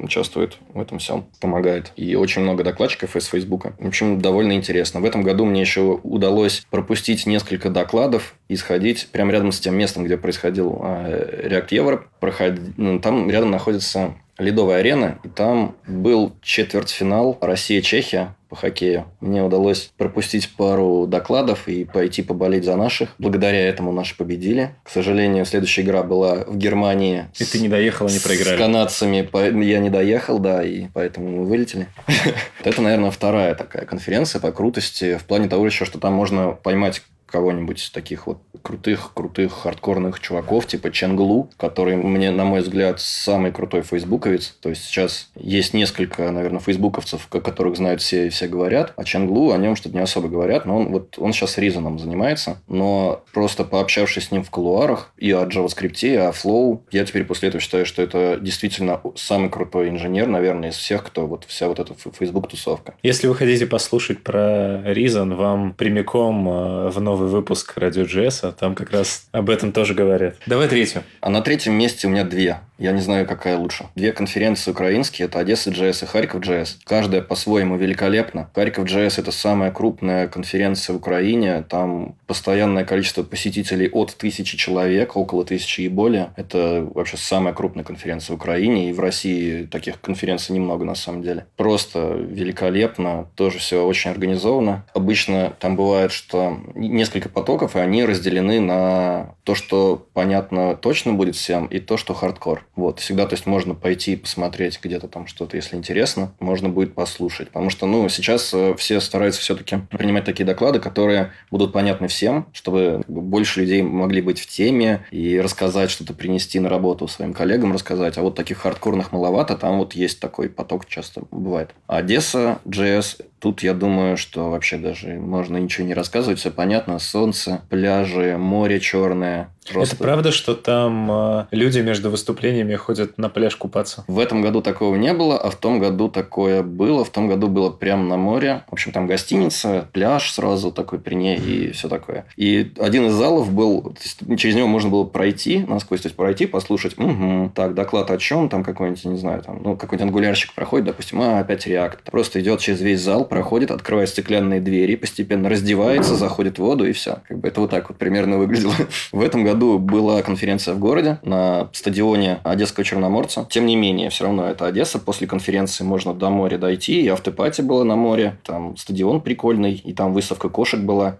[0.00, 1.92] участвует в этом всем, помогает.
[1.96, 3.66] И очень много докладчиков из Facebook.
[3.78, 5.00] В общем, довольно интересно.
[5.00, 9.76] В этом году мне еще удалось пропустить несколько докладов и сходить прямо рядом с тем
[9.76, 11.08] местом, где происходил а,
[11.46, 12.02] React Europe.
[12.20, 12.54] Проход...
[12.76, 19.04] Ну, там рядом находится ледовая арена, и там был четвертьфинал Россия-Чехия по хоккею.
[19.20, 23.10] Мне удалось пропустить пару докладов и пойти поболеть за наших.
[23.18, 24.74] Благодаря этому наши победили.
[24.84, 27.26] К сожалению, следующая игра была в Германии.
[27.38, 28.56] И с, ты не доехал, они проиграли.
[28.56, 29.28] С канадцами.
[29.64, 31.88] Я не доехал, да, и поэтому мы вылетели.
[32.64, 35.18] Это, наверное, вторая такая конференция по крутости.
[35.18, 40.90] В плане того еще, что там можно поймать кого-нибудь таких вот крутых-крутых хардкорных чуваков, типа
[40.90, 44.56] Ченглу, который мне, на мой взгляд, самый крутой фейсбуковец.
[44.60, 49.04] То есть сейчас есть несколько, наверное, фейсбуковцев, о которых знают все и все говорят, а
[49.04, 53.22] Ченглу о нем что-то не особо говорят, но он вот он сейчас Ризаном занимается, но
[53.32, 57.48] просто пообщавшись с ним в колуарах и о JavaScript, и о Flow, я теперь после
[57.48, 61.78] этого считаю, что это действительно самый крутой инженер, наверное, из всех, кто вот вся вот
[61.78, 62.94] эта Facebook-тусовка.
[63.02, 68.74] Если вы хотите послушать про Reason, вам прямиком э, в новый выпуск Радио JS, там
[68.74, 70.36] как раз об этом тоже говорят.
[70.46, 71.02] Давай третью.
[71.20, 72.58] А на третьем месте у меня две.
[72.78, 73.86] Я не знаю, какая лучше.
[73.96, 75.26] Две конференции украинские.
[75.26, 76.76] Это Одесса JS и Харьков JS.
[76.84, 78.50] Каждая по-своему великолепна.
[78.54, 81.64] Харьков JS– это самая крупная конференция в Украине.
[81.68, 86.30] Там постоянное количество посетителей от тысячи человек, около тысячи и более.
[86.36, 88.90] Это вообще самая крупная конференция в Украине.
[88.90, 91.46] И в России таких конференций немного на самом деле.
[91.56, 93.26] Просто великолепно.
[93.34, 94.84] Тоже все очень организовано.
[94.94, 96.60] Обычно там бывает, что
[97.08, 102.12] несколько потоков, и они разделены на то, что понятно точно будет всем, и то, что
[102.12, 102.66] хардкор.
[102.76, 107.48] Вот, всегда, то есть, можно пойти посмотреть где-то там что-то, если интересно, можно будет послушать.
[107.48, 112.46] Потому что, ну, сейчас э, все стараются все-таки принимать такие доклады, которые будут понятны всем,
[112.52, 117.08] чтобы как бы, больше людей могли быть в теме и рассказать что-то, принести на работу
[117.08, 118.18] своим коллегам, рассказать.
[118.18, 121.70] А вот таких хардкорных маловато, там вот есть такой поток часто бывает.
[121.86, 126.98] Одесса, JS, тут я думаю, что вообще даже можно ничего не рассказывать, все понятно.
[126.98, 129.94] Солнце, пляжи, море черное, Просто...
[129.94, 134.04] Это правда, что там э, люди между выступлениями ходят на пляж купаться?
[134.06, 137.04] В этом году такого не было, а в том году такое было.
[137.04, 138.64] В том году было прямо на море.
[138.68, 142.26] В общем, там гостиница, пляж сразу такой при ней и все такое.
[142.36, 143.94] И один из залов был,
[144.36, 148.48] через него можно было пройти насквозь, то есть пройти, послушать, угу, так, доклад о чем,
[148.48, 152.10] там какой-нибудь, не знаю, там, ну, какой-нибудь ангулярщик проходит, допустим, а, опять реакт.
[152.10, 156.92] Просто идет через весь зал, проходит, открывает стеклянные двери, постепенно раздевается, заходит в воду и
[156.92, 157.18] все.
[157.28, 158.74] Как бы это вот так вот примерно выглядело.
[159.12, 163.46] В этом году году была конференция в городе на стадионе Одесского Черноморца.
[163.50, 164.98] Тем не менее, все равно это Одесса.
[164.98, 167.02] После конференции можно до моря дойти.
[167.02, 168.38] И автопати было на море.
[168.44, 169.74] Там стадион прикольный.
[169.74, 171.16] И там выставка кошек была.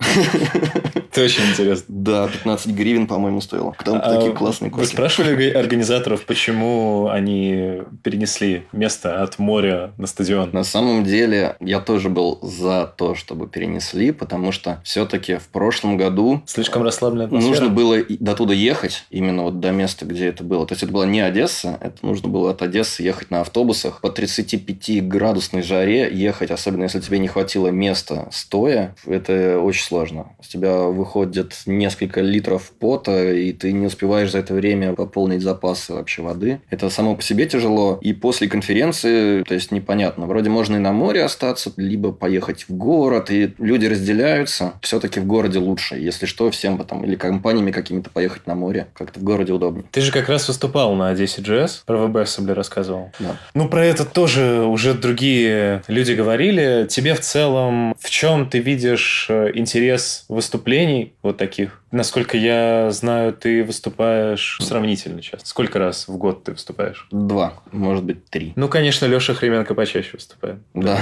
[1.11, 1.87] Это очень интересно.
[1.89, 3.75] Да, 15 гривен, по-моему, стоило.
[3.85, 4.85] Там а такие классные кошки.
[4.85, 10.51] Вы спрашивали организаторов, почему они перенесли место от моря на стадион?
[10.53, 15.97] На самом деле, я тоже был за то, чтобы перенесли, потому что все-таки в прошлом
[15.97, 16.43] году...
[16.47, 17.51] Слишком расслабленная атмосфера.
[17.51, 20.67] Нужно было до туда ехать, именно вот до места, где это было.
[20.67, 24.09] То есть, это была не Одесса, это нужно было от Одессы ехать на автобусах по
[24.09, 30.29] 35-градусной жаре ехать, особенно если тебе не хватило места стоя, это очень сложно.
[30.43, 35.95] С тебя выходит несколько литров пота, и ты не успеваешь за это время пополнить запасы
[35.95, 36.61] вообще воды.
[36.71, 37.99] Это само по себе тяжело.
[38.01, 40.27] И после конференции, то есть, непонятно.
[40.27, 44.75] Вроде можно и на море остаться, либо поехать в город, и люди разделяются.
[44.83, 45.97] Все-таки в городе лучше.
[45.97, 48.89] Если что, всем потом, или компаниями какими-то поехать на море.
[48.95, 49.85] Как-то в городе удобнее.
[49.93, 53.13] Ты же как раз выступал на Одессе JS, про WebAssembly рассказывал.
[53.21, 53.37] Да.
[53.55, 56.85] Ну, про это тоже уже другие люди говорили.
[56.91, 61.81] Тебе в целом в чем ты видишь э, интерес выступлений вот таких?
[61.91, 65.47] Насколько я знаю, ты выступаешь сравнительно часто.
[65.49, 67.07] Сколько раз в год ты выступаешь?
[67.11, 68.53] Два, может быть, три.
[68.57, 70.59] Ну, конечно, Леша Хременко почаще выступает.
[70.75, 70.99] Да.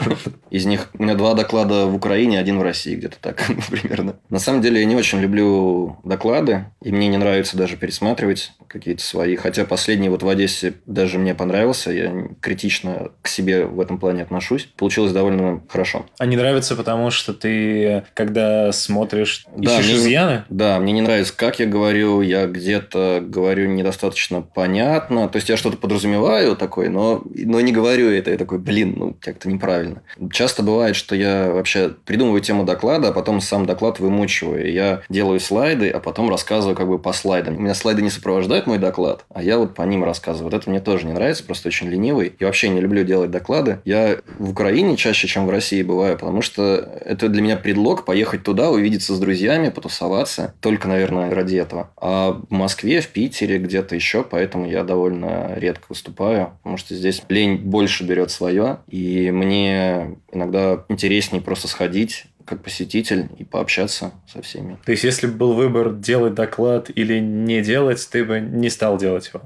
[0.50, 4.16] Из них у меня два доклада в Украине, один в России, где-то так примерно.
[4.30, 9.02] На самом деле, я не очень люблю доклады, и мне не нравится даже пересматривать какие-то
[9.02, 9.36] свои.
[9.36, 11.90] Хотя последний вот в Одессе даже мне понравился.
[11.90, 14.68] Я критично к себе в этом плане отношусь.
[14.76, 16.06] Получилось довольно хорошо.
[16.18, 19.86] А не нравится, потому что ты, когда смотришь, да, ищешь?
[20.28, 20.44] Изъяны?
[20.48, 22.20] Да, мне не нравится, как я говорю.
[22.20, 25.28] Я где-то говорю недостаточно понятно.
[25.28, 28.30] То есть, я что-то подразумеваю такой, но, но не говорю это.
[28.30, 30.02] Я такой, блин, ну, как-то неправильно.
[30.30, 34.72] Часто бывает, что я вообще придумываю тему доклада, а потом сам доклад вымучиваю.
[34.72, 37.56] Я делаю слайды, а потом рассказываю как бы по слайдам.
[37.56, 40.50] У меня слайды не сопровождают мой доклад, а я вот по ним рассказываю.
[40.50, 42.34] Вот это мне тоже не нравится, просто очень ленивый.
[42.38, 43.80] Я вообще не люблю делать доклады.
[43.84, 46.62] Я в Украине чаще, чем в России бываю, потому что
[47.04, 51.90] это для меня предлог поехать туда, увидеться с друзьями, потусоваться мотивация, только, наверное, ради этого.
[51.96, 57.22] А в Москве, в Питере, где-то еще, поэтому я довольно редко выступаю, потому что здесь
[57.28, 64.40] лень больше берет свое, и мне иногда интереснее просто сходить, как посетитель и пообщаться со
[64.40, 64.78] всеми.
[64.86, 68.96] То есть, если бы был выбор делать доклад или не делать, ты бы не стал
[68.96, 69.42] делать его?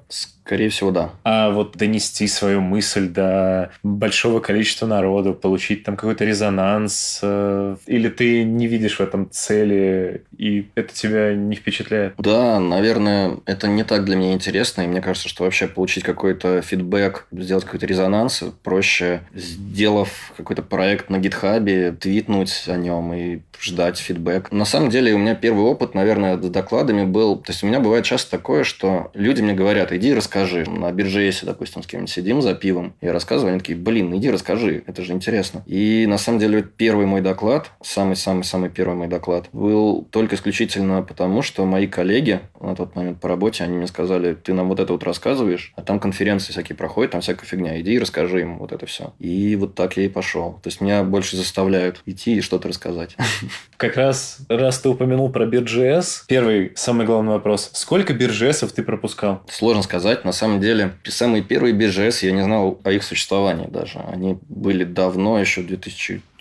[0.52, 1.10] Скорее всего, да.
[1.24, 8.08] А вот донести свою мысль до большого количества народу, получить там какой-то резонанс, э, или
[8.08, 12.14] ты не видишь в этом цели, и это тебя не впечатляет?
[12.18, 16.62] Да, наверное, это не так для меня интересно, и мне кажется, что вообще получить какой-то
[16.62, 23.40] фидбэк, сделать какой-то резонанс, проще, сделав какой-то проект на гитхабе, твитнуть о нем, нем и
[23.60, 24.50] ждать фидбэк.
[24.52, 27.36] На самом деле, у меня первый опыт, наверное, с докладами был...
[27.36, 30.41] То есть, у меня бывает часто такое, что люди мне говорят, иди расскажи.
[30.66, 34.30] На бирже, если, допустим, с кем-нибудь сидим за пивом, я рассказываю, они такие, блин, иди
[34.30, 35.62] расскажи, это же интересно.
[35.66, 41.42] И на самом деле, первый мой доклад, самый-самый-самый первый мой доклад, был только исключительно потому,
[41.42, 44.92] что мои коллеги на тот момент по работе, они мне сказали, ты нам вот это
[44.92, 48.72] вот рассказываешь, а там конференции всякие проходят, там всякая фигня, иди и расскажи им вот
[48.72, 49.12] это все.
[49.18, 50.60] И вот так я и пошел.
[50.62, 53.16] То есть, меня больше заставляют идти и что-то рассказать.
[53.76, 57.70] Как раз, раз ты упомянул про Биржес, первый, самый главный вопрос.
[57.72, 59.42] Сколько Биржесов ты пропускал?
[59.48, 60.21] Сложно сказать.
[60.24, 63.98] На самом деле, самые первые Биржес, я не знал о их существовании даже.
[63.98, 65.66] Они были давно, еще в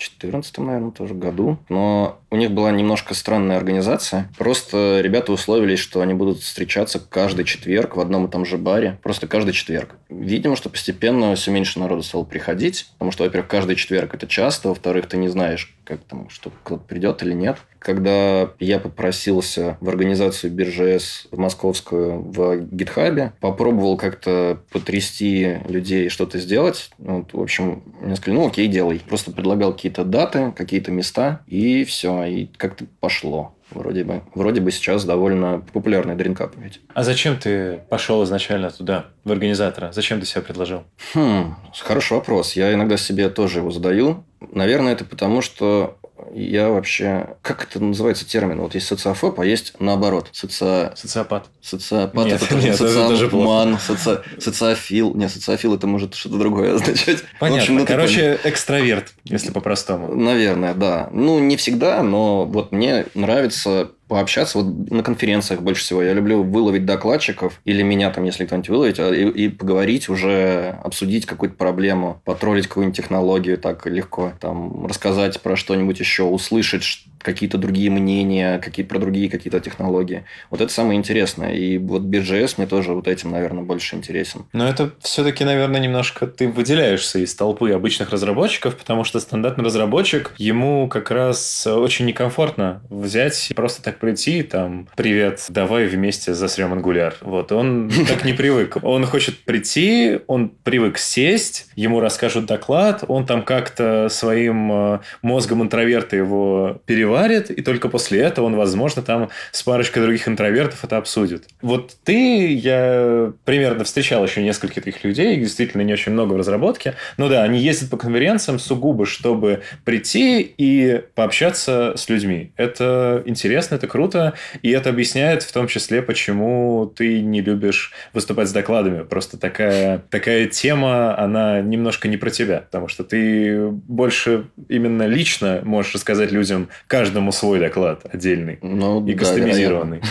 [0.09, 1.57] 2014, наверное, тоже году.
[1.69, 4.29] Но у них была немножко странная организация.
[4.37, 8.97] Просто ребята условились, что они будут встречаться каждый четверг в одном и том же баре.
[9.03, 9.95] Просто каждый четверг.
[10.09, 12.87] Видимо, что постепенно все меньше народу стало приходить.
[12.93, 14.69] Потому что, во-первых, каждый четверг это часто.
[14.69, 17.57] Во-вторых, ты не знаешь, как там, что кто-то придет или нет.
[17.79, 26.91] Когда я попросился в организацию Биржес московскую в гитхабе, попробовал как-то потрясти людей что-то сделать.
[26.99, 29.01] Ну, вот, в общем, мне сказали, ну окей, делай.
[29.07, 33.53] Просто предлагал какие-то даты, какие-то места, и все, и как-то пошло.
[33.71, 36.81] Вроде бы, вроде бы сейчас довольно популярный дринкап ведь.
[36.93, 39.91] А зачем ты пошел изначально туда, в организатора?
[39.93, 40.83] Зачем ты себя предложил?
[41.13, 42.53] Хм, хороший вопрос.
[42.53, 44.25] Я иногда себе тоже его задаю.
[44.51, 45.97] Наверное, это потому, что
[46.33, 47.35] я вообще...
[47.41, 48.59] Как это называется термин?
[48.61, 50.29] Вот есть социофоб, а есть наоборот.
[50.31, 50.91] Соци...
[50.95, 51.47] Социопат.
[51.61, 52.25] Социопат.
[52.25, 54.21] Нет, это, нет, социоман, соци...
[54.39, 55.13] социофил.
[55.15, 57.23] Не, социофил это может что-то другое означать.
[57.39, 57.59] Понятно.
[57.59, 60.13] В общем, ну, ты Короче, экстраверт, если по-простому.
[60.15, 61.09] Наверное, да.
[61.11, 66.03] Ну, не всегда, но вот мне нравится пообщаться вот на конференциях больше всего.
[66.03, 70.77] Я люблю выловить докладчиков или меня там, если кто-нибудь выловить, а, и, и поговорить уже,
[70.83, 77.57] обсудить какую-то проблему, потроллить какую-нибудь технологию так легко, там, рассказать про что-нибудь еще, услышать какие-то
[77.57, 80.25] другие мнения, какие про другие какие-то технологии.
[80.49, 81.53] Вот это самое интересное.
[81.53, 84.45] И вот BGS мне тоже вот этим, наверное, больше интересен.
[84.53, 90.33] Но это все-таки, наверное, немножко ты выделяешься из толпы обычных разработчиков, потому что стандартный разработчик,
[90.37, 96.73] ему как раз очень некомфортно взять и просто так прийти, там, привет, давай вместе засрем
[96.73, 97.15] ангуляр.
[97.21, 98.77] Вот, он так не привык.
[98.81, 105.61] Он хочет прийти, он привык сесть, ему расскажут доклад, он там как-то своим э, мозгом
[105.61, 110.83] интроверта его переводит переварит, и только после этого он, возможно, там с парочкой других интровертов
[110.83, 111.45] это обсудит.
[111.61, 116.95] Вот ты, я примерно встречал еще нескольких таких людей, действительно не очень много в разработке.
[117.17, 122.51] Ну да, они ездят по конференциям сугубо, чтобы прийти и пообщаться с людьми.
[122.55, 128.47] Это интересно, это круто, и это объясняет в том числе, почему ты не любишь выступать
[128.47, 129.03] с докладами.
[129.03, 135.61] Просто такая, такая тема, она немножко не про тебя, потому что ты больше именно лично
[135.63, 140.01] можешь рассказать людям, как каждому свой доклад отдельный ну, и да, кастомизированный.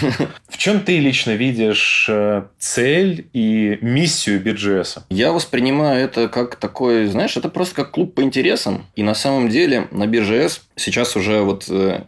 [0.48, 5.02] В чем ты лично видишь э, цель и миссию BGS?
[5.08, 8.86] Я воспринимаю это как такой, знаешь, это просто как клуб по интересам.
[8.96, 12.02] И на самом деле на BGS сейчас уже вот э,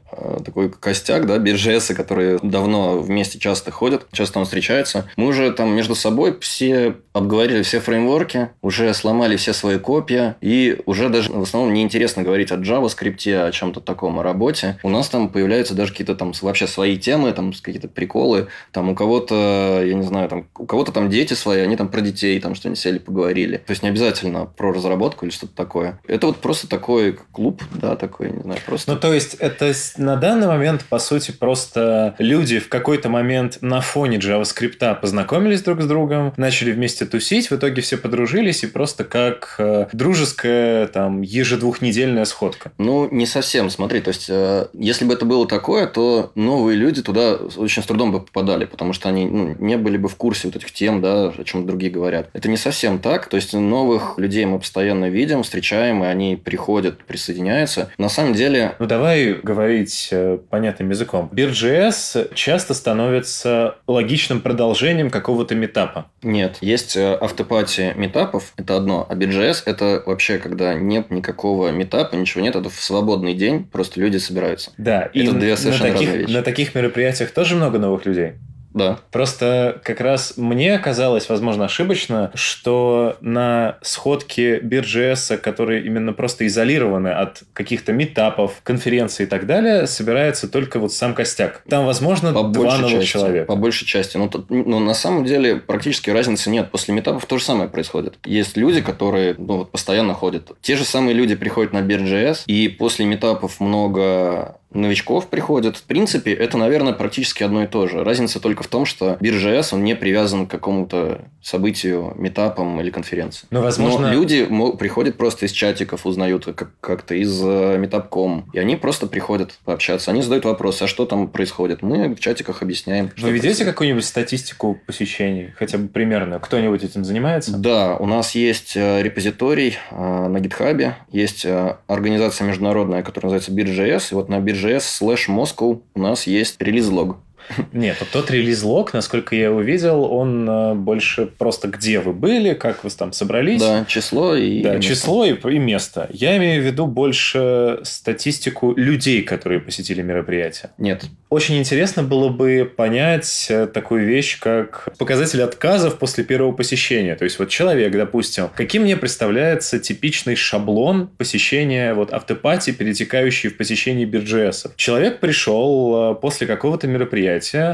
[0.44, 5.08] такой костяк, да, BGS, которые давно вместе часто ходят, часто он встречается.
[5.16, 10.80] Мы уже там между собой все обговорили все фреймворки, уже сломали все свои копии, и
[10.86, 15.08] уже даже в основном неинтересно говорить о JavaScript, о чем-то таком, о работе у нас
[15.08, 18.48] там появляются даже какие-то там вообще свои темы, там какие-то приколы.
[18.72, 22.00] Там у кого-то, я не знаю, там у кого-то там дети свои, они там про
[22.00, 23.58] детей там что-нибудь сели, поговорили.
[23.58, 26.00] То есть не обязательно про разработку или что-то такое.
[26.06, 28.92] Это вот просто такой клуб, да, такой, не знаю, просто.
[28.92, 33.80] Ну, то есть это на данный момент, по сути, просто люди в какой-то момент на
[33.80, 39.04] фоне JavaScript познакомились друг с другом, начали вместе тусить, в итоге все подружились и просто
[39.04, 42.72] как э, дружеская там ежедвухнедельная сходка.
[42.78, 47.02] Ну, не совсем, смотри, то есть э, если бы это было такое, то новые люди
[47.02, 50.48] туда очень с трудом бы попадали, потому что они ну, не были бы в курсе
[50.48, 52.28] вот этих тем, да, о чем другие говорят.
[52.32, 53.26] Это не совсем так.
[53.26, 57.90] То есть новых людей мы постоянно видим, встречаем, и они приходят, присоединяются.
[57.98, 58.74] На самом деле...
[58.78, 61.28] Ну, давай говорить э, понятным языком.
[61.32, 66.06] Бир.js часто становится логичным продолжением какого-то метапа.
[66.22, 66.58] Нет.
[66.60, 69.06] Есть э, автопати метапов, это одно.
[69.08, 74.00] А Бир.js это вообще, когда нет никакого метапа, ничего нет, это в свободный день, просто
[74.00, 74.72] люди собираются собираются.
[74.78, 75.26] Да, и
[75.56, 78.34] совершенно на таких, на таких мероприятиях тоже много новых людей.
[78.74, 78.98] Да.
[79.10, 87.08] Просто как раз мне казалось, возможно, ошибочно, что на сходке BeerJS, которые именно просто изолированы
[87.08, 91.62] от каких-то метапов, конференций и так далее, собирается только вот сам костяк.
[91.68, 93.12] Там, возможно, По два новых части.
[93.12, 93.46] человека.
[93.46, 94.16] По большей части.
[94.16, 96.70] Ну, тут- ну, на самом деле, практически разницы нет.
[96.70, 98.18] После метапов то же самое происходит.
[98.24, 100.50] Есть люди, которые ну, вот, постоянно ходят.
[100.62, 105.76] Те же самые люди приходят на Beer.js, и после метапов много новичков приходят.
[105.76, 108.04] В принципе, это, наверное, практически одно и то же.
[108.04, 113.46] Разница только в том, что Beer.js, он не привязан к какому-то событию, метапам или конференции.
[113.50, 114.48] Но, возможно, Но люди
[114.78, 118.48] приходят просто из чатиков, узнают как- как-то из э, метапком.
[118.52, 120.10] И они просто приходят пообщаться.
[120.10, 121.82] Они задают вопросы, а что там происходит?
[121.82, 123.10] Мы в чатиках объясняем.
[123.18, 123.72] вы ведете происходит.
[123.72, 125.52] какую-нибудь статистику посещений?
[125.58, 126.38] Хотя бы примерно.
[126.38, 127.56] Кто-нибудь этим занимается?
[127.56, 129.94] Да, у нас есть э, репозиторий э,
[130.28, 131.46] на GitHub, есть
[131.86, 137.16] организация международная, которая называется BeerJS, и вот на BeerJS slash Moscow у нас есть релиз-лог.
[137.72, 142.54] Нет, вот тот релиз-лог, насколько я его видел, он э, больше просто где вы были,
[142.54, 143.60] как вы там собрались.
[143.60, 144.62] Да, число и...
[144.62, 144.88] Да, место.
[144.88, 146.08] число и, и место.
[146.12, 150.70] Я имею в виду больше статистику людей, которые посетили мероприятие.
[150.78, 151.04] Нет.
[151.32, 157.16] Очень интересно было бы понять э, такую вещь, как показатель отказов после первого посещения.
[157.16, 163.56] То есть, вот человек, допустим, каким мне представляется типичный шаблон посещения вот автопати, перетекающий в
[163.56, 164.72] посещение бирджеса.
[164.76, 167.31] Человек пришел э, после какого-то мероприятия,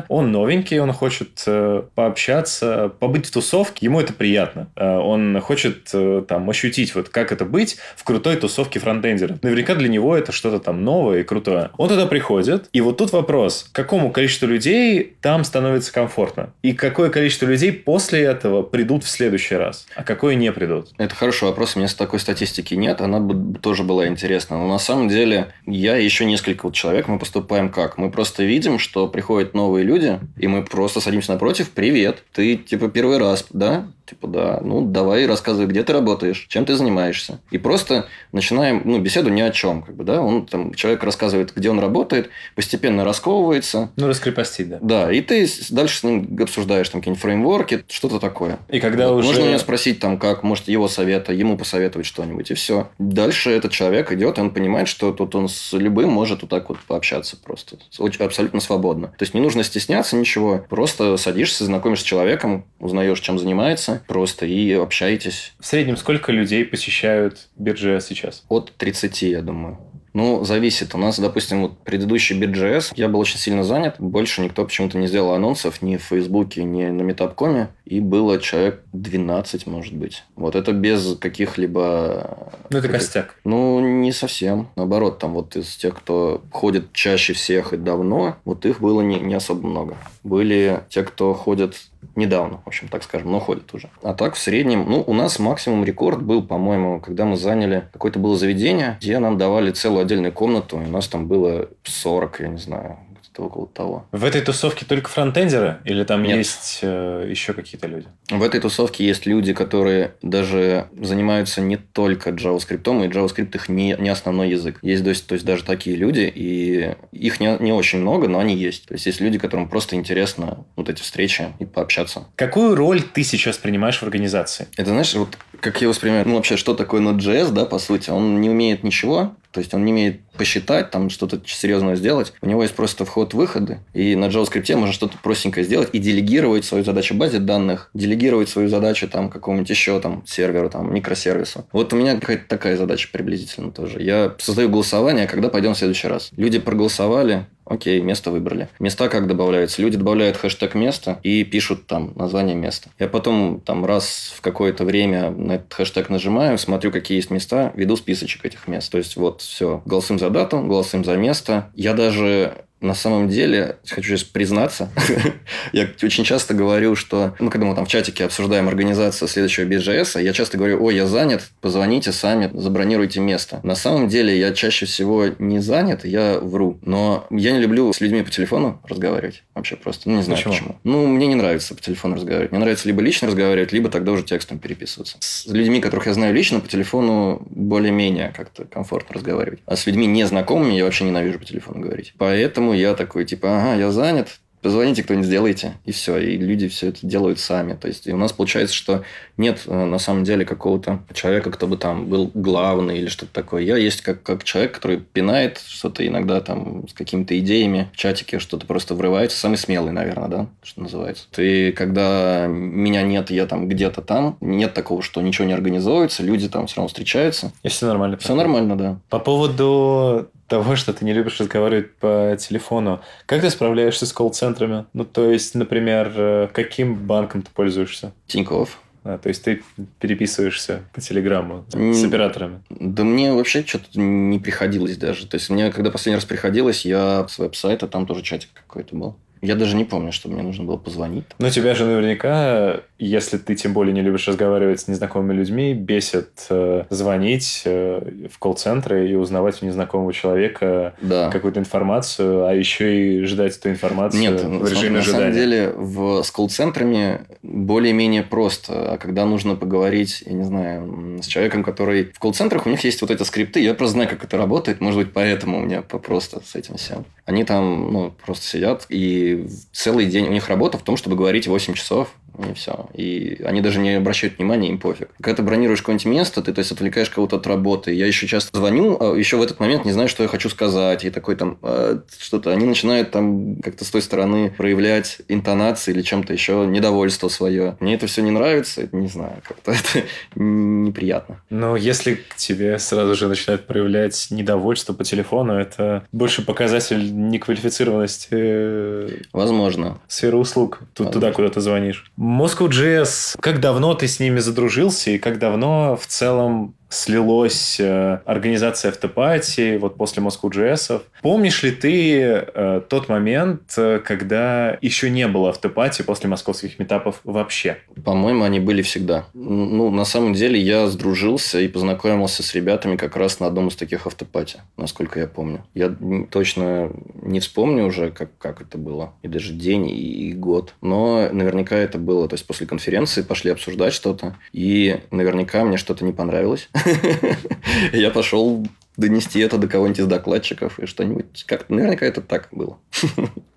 [0.09, 4.69] он новенький, он хочет э, пообщаться, побыть в тусовке, ему это приятно.
[4.77, 9.39] Э, Он хочет э, там ощутить, вот как это быть в крутой тусовке фронтендера.
[9.43, 11.71] Наверняка для него это что-то там новое и крутое.
[11.77, 16.53] Он туда приходит, и вот тут вопрос, какому количеству людей там становится комфортно?
[16.63, 19.87] И какое количество людей после этого придут в следующий раз?
[19.95, 20.91] А какое не придут?
[20.99, 21.77] Это хороший вопрос.
[21.77, 23.01] У меня такой статистики нет.
[23.01, 24.59] Она бы тоже была интересна.
[24.59, 27.99] Но на самом деле я еще несколько вот человек, мы поступаем как?
[27.99, 29.09] Мы просто видим, что
[29.49, 31.71] приходят новые люди, и мы просто садимся напротив.
[31.71, 33.89] Привет, ты типа первый раз, да?
[34.09, 37.41] Типа, да, ну давай рассказывай, где ты работаешь, чем ты занимаешься.
[37.51, 41.53] И просто начинаем, ну, беседу ни о чем, как бы, да, он там, человек рассказывает,
[41.55, 44.79] где он работает, постепенно расковывается, Ну, раскрепостить, да.
[44.81, 48.59] да, и ты дальше с ним обсуждаешь там какие-нибудь фреймворки, что-то такое.
[48.69, 49.29] И когда Вот уже...
[49.29, 52.89] Можно у него спросить, там, как, может, его совета, ему посоветовать что-нибудь, и все.
[52.99, 56.69] Дальше этот человек идет, и он понимает, что тут он с любым может вот так
[56.71, 57.77] вот пообщаться просто.
[57.99, 59.09] Очень- Абсолютно свободно.
[59.09, 60.65] То есть, не нужно стесняться ничего.
[60.69, 65.55] Просто садишься, знакомишься с человеком, узнаешь, чем занимается, просто и общаетесь.
[65.59, 68.45] В среднем сколько людей посещают биржи сейчас?
[68.49, 69.79] От 30, я думаю.
[70.19, 70.97] Ну, зависит.
[70.97, 73.97] У нас, допустим, вот предыдущий BitJS, я был очень сильно занят.
[73.99, 77.69] Больше никто почему-то не сделал анонсов ни в Фейсбуке, ни на Метапкоме.
[77.85, 80.25] И было человек 12, может быть.
[80.35, 82.53] Вот это без каких-либо...
[82.71, 83.37] Ну, это костяк.
[83.45, 84.69] Ну, не совсем.
[84.77, 89.21] Наоборот, там вот из тех, кто ходит чаще всех и давно, вот их было не,
[89.21, 89.97] не особо много.
[90.25, 91.77] Были те, кто ходят
[92.17, 93.89] недавно, в общем, так скажем, но ходят уже.
[94.03, 98.19] А так, в среднем, ну, у нас максимум рекорд был, по-моему, когда мы заняли какое-то
[98.19, 102.49] было заведение, где нам давали целую отдельную комнату, и у нас там было 40, я
[102.49, 102.99] не знаю,
[103.39, 104.07] где-то около того.
[104.13, 105.79] В этой тусовке только фронтендеры?
[105.85, 106.37] Или там Нет.
[106.37, 108.07] есть э, еще какие-то люди?
[108.31, 113.97] В этой тусовке есть люди, которые даже занимаются не только JavaScript, и JavaScript их не,
[113.99, 114.79] не основной язык.
[114.83, 118.39] Есть то есть, то есть даже такие люди, и их не, не очень много, но
[118.39, 118.87] они есть.
[118.87, 122.27] То есть есть люди, которым просто интересно вот эти встречи и пообщаться.
[122.37, 124.67] Какую роль ты сейчас принимаешь в организации?
[124.77, 128.41] Это знаешь, вот как я воспринимаю, ну вообще, что такое Node.js, да, по сути, он
[128.41, 132.33] не умеет ничего, то есть он не умеет посчитать, там что-то серьезное сделать.
[132.41, 133.81] У него есть просто вход-выходы.
[133.93, 138.69] И на JavaScript можно что-то простенькое сделать и делегировать свою задачу базе данных, делегировать свою
[138.69, 141.67] задачу там какому-нибудь еще там серверу, там микросервису.
[141.73, 144.01] Вот у меня какая-то такая задача приблизительно тоже.
[144.03, 146.31] Я создаю голосование, когда пойдем в следующий раз.
[146.37, 148.69] Люди проголосовали, Окей, место выбрали.
[148.79, 149.83] Места как добавляются?
[149.83, 152.91] Люди добавляют хэштег места и пишут там название места.
[152.99, 157.73] Я потом там раз в какое-то время на этот хэштег нажимаю, смотрю, какие есть места,
[157.75, 158.91] веду списочек этих мест.
[158.91, 161.71] То есть вот все, голосуем за дату, голосуем за место.
[161.75, 164.91] Я даже на самом деле, хочу сейчас признаться,
[165.73, 170.23] я очень часто говорю, что, ну, когда мы там в чатике обсуждаем организацию следующего BJS,
[170.23, 173.61] я часто говорю, ой, я занят, позвоните сами, забронируйте место.
[173.63, 176.79] На самом деле, я чаще всего не занят, я вру.
[176.83, 179.43] Но я не люблю с людьми по телефону разговаривать.
[179.55, 180.09] Вообще просто.
[180.09, 180.55] Ну, не знаю Почему?
[180.55, 180.79] почему.
[180.85, 182.53] Ну, мне не нравится по телефону разговаривать.
[182.53, 185.17] Мне нравится либо лично разговаривать, либо тогда уже текстом переписываться.
[185.21, 189.61] С людьми, которых я знаю лично, по телефону более-менее как-то комфортно разговаривать.
[189.67, 192.15] А с людьми незнакомыми я вообще ненавижу по телефону говорить.
[192.19, 196.19] Поэтому я такой, типа, ага, я занят, Позвоните, кто-нибудь сделайте, и все.
[196.19, 197.75] И люди все это делают сами.
[197.75, 199.05] То есть, и у нас получается, что
[199.37, 203.63] нет э, на самом деле какого-то человека, кто бы там был главный или что-то такое.
[203.63, 208.41] Я есть как, как человек, который пинает что-то иногда там с какими-то идеями в чатике,
[208.41, 209.39] что-то просто врывается.
[209.39, 211.27] Самый смелый, наверное, да, что называется.
[211.31, 216.49] Ты, когда меня нет, я там где-то там, нет такого, что ничего не организуется, люди
[216.49, 217.53] там все равно встречаются.
[217.63, 218.17] И все нормально.
[218.17, 218.99] Все нормально, да.
[219.09, 223.01] По поводу того, что ты не любишь разговаривать по телефону.
[223.27, 224.87] Как ты справляешься с колл-центрами?
[224.93, 228.13] Ну, то есть, например, э, каким банком ты пользуешься?
[228.27, 228.81] Тинькофф.
[229.05, 229.63] А, то есть ты
[230.01, 232.63] переписываешься по телеграмму с операторами?
[232.69, 235.27] Да мне вообще что-то не приходилось даже.
[235.27, 239.17] То есть мне, когда последний раз приходилось, я с веб-сайта, там тоже чатик какой-то был.
[239.43, 241.25] Я даже не помню, что мне нужно было позвонить.
[241.39, 246.47] Но тебя же наверняка, если ты тем более не любишь разговаривать с незнакомыми людьми, бесит
[246.51, 251.31] э, звонить э, в колл-центры и узнавать у незнакомого человека да.
[251.31, 255.21] какую-то информацию, а еще и ждать эту информацию Нет, в режиме на ожидания.
[255.21, 258.93] самом деле в, с колл-центрами более-менее просто.
[258.93, 262.05] А когда нужно поговорить, я не знаю, с человеком, который...
[262.15, 264.99] В колл-центрах у них есть вот эти скрипты, я просто знаю, как это работает, может
[264.99, 267.05] быть, поэтому у меня просто с этим всем.
[267.29, 271.47] Они там, ну, просто сидят и целый день у них работа в том, чтобы говорить
[271.47, 272.09] 8 часов
[272.39, 272.89] и все.
[272.95, 275.11] И они даже не обращают внимания, им пофиг.
[275.21, 277.93] Когда ты бронируешь какое-нибудь место, ты, то есть, отвлекаешь кого-то от работы.
[277.93, 281.05] Я еще часто звоню, а еще в этот момент не знаю, что я хочу сказать.
[281.05, 282.53] И такой там э, что-то.
[282.53, 287.77] Они начинают там как-то с той стороны проявлять интонации или чем-то еще, недовольство свое.
[287.81, 291.43] Мне это все не нравится, это, не знаю, как-то это неприятно.
[291.51, 298.29] Но если к тебе сразу же начинают проявлять недовольство по телефону, это больше показатель неквалифицированности
[298.31, 299.99] э, Возможно.
[300.09, 300.81] сферы услуг.
[300.95, 302.11] Тут туда, куда ты звонишь.
[302.29, 308.91] Moscow.js, как давно ты с ними задружился и как давно в целом слилась э, организация
[308.91, 311.03] автопати вот после Moscow.js.
[311.23, 317.21] Помнишь ли ты э, тот момент, э, когда еще не было автопати после московских метапов
[317.25, 317.79] вообще?
[318.05, 319.27] По-моему, они были всегда.
[319.35, 323.77] Ну, на самом деле, я сдружился и познакомился с ребятами как раз на одном из
[323.77, 325.65] таких автопати, насколько я помню.
[325.75, 325.95] Я
[326.31, 326.91] точно
[327.23, 330.75] не вспомню уже, как, как это было, и даже день, и, и год.
[330.81, 336.05] Но наверняка это было, то есть после конференции пошли обсуждать что-то, и наверняка мне что-то
[336.05, 336.69] не понравилось.
[337.93, 338.67] Я пошел
[338.99, 341.45] донести это до кого-нибудь из докладчиков и что-нибудь.
[341.47, 342.79] Как наверняка это так было.